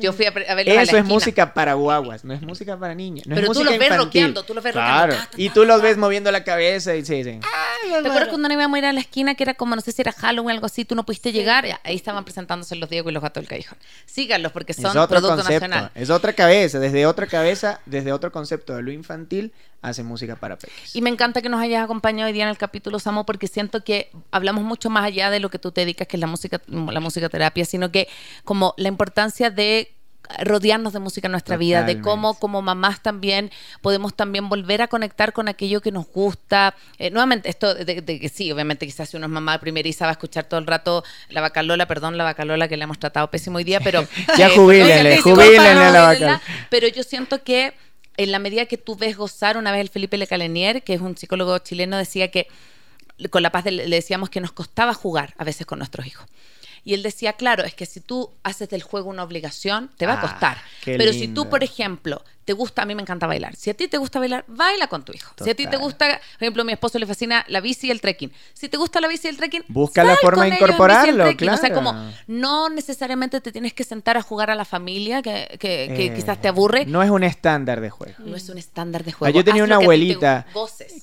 [0.01, 3.25] yo fui a, ver Eso es música para guaguas, no es música para niños.
[3.29, 5.15] Pero tú los ves rockeando, tú los ves claro.
[5.37, 7.41] Y tú los ves moviendo la cabeza y sí, sí.
[7.83, 9.93] ¿Te acuerdas cuando nos íbamos a ir a la esquina que era como, no sé
[9.93, 11.67] si era Halloween o algo así, tú no pudiste llegar?
[11.85, 13.79] Ahí estaban presentándose los Diego y los gatos del callejón.
[14.07, 15.91] Síganlos porque son producto nacional.
[15.95, 19.53] Es otra cabeza, desde otra cabeza, desde otro concepto de lo infantil
[19.83, 20.95] hace música para peques.
[20.95, 23.85] Y me encanta que nos hayas acompañado hoy día en el capítulo Samo porque siento
[23.85, 26.61] que hablamos mucho más allá de lo que tú te dedicas, que es la música,
[26.67, 28.09] la musicoterapia, sino que
[28.45, 29.93] como la importancia de
[30.45, 33.51] rodearnos de música en nuestra vida, de cómo como mamás también
[33.81, 36.75] podemos también volver a conectar con aquello que nos gusta.
[36.99, 40.13] Eh, nuevamente, esto de, que sí, obviamente quizás si uno es mamá primeriza va a
[40.13, 43.65] escuchar todo el rato la bacalola, perdón, la bacalola que le hemos tratado pésimo hoy
[43.65, 44.07] día, pero...
[44.39, 46.43] ya eh, jubílenle, jubílenle a la bacalola.
[46.71, 47.75] Pero yo siento que
[48.17, 51.01] en la medida que tú ves gozar, una vez el Felipe Le Calenier, que es
[51.01, 52.47] un psicólogo chileno, decía que
[53.31, 56.27] con La Paz le decíamos que nos costaba jugar a veces con nuestros hijos.
[56.85, 60.14] Y él decía, claro, es que si tú haces del juego una obligación, te va
[60.14, 60.59] a ah, costar.
[60.85, 63.55] Pero si tú, por ejemplo, te gusta, a mí me encanta bailar.
[63.55, 65.33] Si a ti te gusta bailar, baila con tu hijo.
[65.43, 67.91] Si a ti te gusta, por ejemplo, a mi esposo le fascina la bici y
[67.91, 68.33] el trekking.
[68.53, 71.37] Si te gusta la bici y el trekking, busca la forma de incorporarlo.
[71.37, 71.59] Claro.
[71.59, 71.95] O sea, como
[72.26, 76.41] no necesariamente te tienes que sentar a jugar a la familia, que, que, eh, quizás
[76.41, 76.85] te aburre.
[76.87, 78.14] No es un estándar de juego.
[78.18, 79.33] No es un estándar de juego.
[79.33, 80.47] yo tenía una abuelita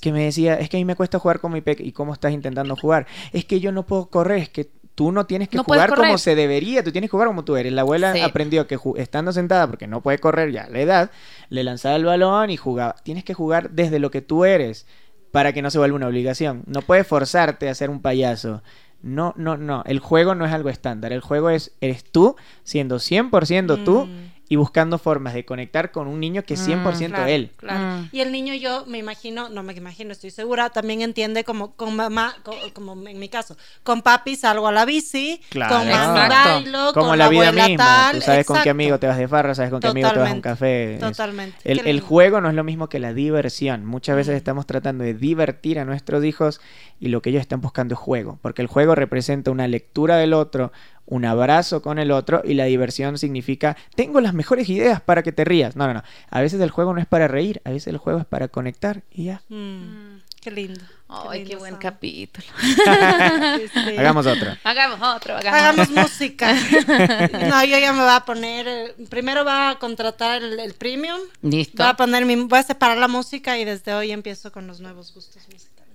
[0.01, 1.83] que, me decía, es que a mí me cuesta jugar con mi peque.
[1.83, 3.07] ¿Y cómo estás intentando jugar?
[3.31, 4.69] Es que yo no puedo correr, es que
[4.99, 7.55] tú no tienes que No jugar como se debería, tú tienes que jugar como tú
[7.55, 7.71] eres.
[7.71, 8.19] La abuela Sí.
[8.19, 11.11] aprendió que estando sentada, porque no puede correr ya a la edad,
[11.47, 12.97] le lanzaba el balón y jugaba.
[13.01, 14.85] Tienes que jugar desde lo que tú eres
[15.31, 16.63] para que no se vuelva una obligación.
[16.65, 18.61] No puedes forzarte a ser un payaso.
[19.01, 19.83] No, no, no.
[19.85, 21.13] El juego no es algo estándar.
[21.13, 22.35] El juego es, eres tú
[22.65, 24.31] siendo 100% tú Mm.
[24.49, 27.51] Y buscando formas de conectar con un niño que es 100% Claro, él.
[27.55, 28.01] claro.
[28.01, 28.09] Mm.
[28.11, 31.95] Y el niño yo me imagino, no me imagino, estoy segura, también entiende como con
[31.95, 35.75] mamá, co- como, en mi caso, con papi salgo a la bici, Claro.
[35.77, 36.33] con Exacto.
[36.49, 37.85] bailo, Como con la vida abuela misma.
[37.85, 40.17] tal, Tú sabes con qué amigo te vas de farra, sabes con qué amigo te
[40.19, 40.93] vas a un Totalmente, café.
[40.95, 41.89] es- Totalmente.
[41.89, 43.85] El, juego no es lo mismo que la diversión.
[43.85, 44.37] Muchas veces Mm.
[44.37, 46.59] estamos tratando de divertir a nuestros hijos
[46.99, 50.33] y lo que ellos están buscando es juego, porque el juego representa una lectura del
[50.33, 50.71] otro,
[51.11, 55.31] un abrazo con el otro y la diversión significa tengo las mejores ideas para que
[55.31, 55.75] te rías.
[55.75, 56.03] No, no, no.
[56.29, 59.01] A veces el juego no es para reír, a veces el juego es para conectar
[59.11, 59.41] y ya.
[59.49, 60.79] Mm, Qué lindo.
[61.09, 62.45] Ay, qué lindo, buen capítulo.
[63.57, 63.97] Sí, sí.
[63.97, 64.55] Hagamos otro.
[64.63, 66.53] Hagamos otro, hagamos, Hagamos música.
[67.49, 68.67] No, yo ya me voy a poner.
[68.67, 71.19] eh, Primero va a contratar el, el premium.
[71.41, 71.83] Listo.
[71.83, 74.79] Voy a poner mi, voy a separar la música y desde hoy empiezo con los
[74.79, 75.88] nuevos gustos musicales.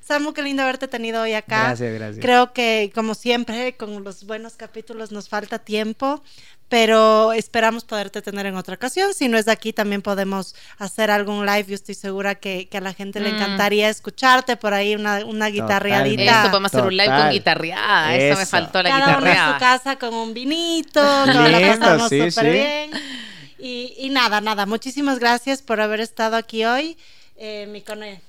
[0.00, 1.68] Samu, qué lindo haberte tenido hoy acá.
[1.68, 2.22] Gracias, gracias.
[2.22, 6.22] Creo que, como siempre, con los buenos capítulos nos falta tiempo,
[6.68, 9.12] pero esperamos poderte tener en otra ocasión.
[9.12, 11.64] Si no es de aquí, también podemos hacer algún live.
[11.68, 13.34] Yo estoy segura que, que a la gente le Mm.
[13.36, 16.40] encantaría escucharte por ahí una, una guitarreadita.
[16.42, 18.16] Eso, podemos hacer un live con guitarreada.
[18.16, 18.50] Eso, me Eso.
[18.50, 19.58] faltó la Cada uno en su guitarreada.
[19.58, 22.50] casa con un vinito, nos la pasamos sí, súper sí.
[22.50, 22.90] bien.
[23.58, 26.96] Y, y nada, nada, muchísimas gracias por haber estado aquí hoy.
[27.36, 28.20] Eh, mi cone.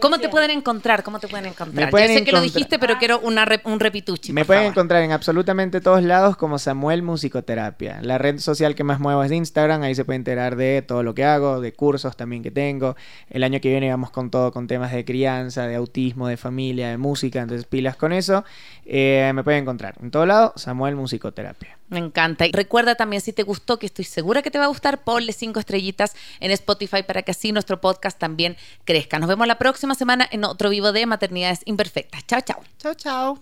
[0.00, 1.02] ¿Cómo te pueden encontrar?
[1.02, 1.86] ¿Cómo te pueden encontrar?
[1.86, 4.32] Me pueden Yo sé que lo encontrar- dijiste, pero quiero una rep- un repituchi.
[4.32, 4.72] Me por pueden favor.
[4.72, 7.98] encontrar en absolutamente todos lados como Samuel Musicoterapia.
[8.02, 11.14] La red social que más muevo es Instagram, ahí se puede enterar de todo lo
[11.14, 12.96] que hago, de cursos también que tengo.
[13.30, 16.88] El año que viene vamos con todo, con temas de crianza, de autismo, de familia,
[16.90, 18.44] de música, entonces pilas con eso.
[18.84, 21.75] Eh, me pueden encontrar en todo lado, Samuel Musicoterapia.
[21.88, 22.46] Me encanta.
[22.46, 25.32] Y recuerda también, si te gustó, que estoy segura que te va a gustar, ponle
[25.32, 29.18] cinco estrellitas en Spotify para que así nuestro podcast también crezca.
[29.18, 32.26] Nos vemos la próxima semana en otro vivo de Maternidades Imperfectas.
[32.26, 32.60] Chao, chao.
[32.78, 33.38] Chao, chao.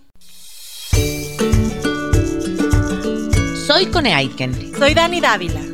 [3.66, 4.76] Soy Cone Aiken.
[4.78, 5.73] Soy Dani Dávila.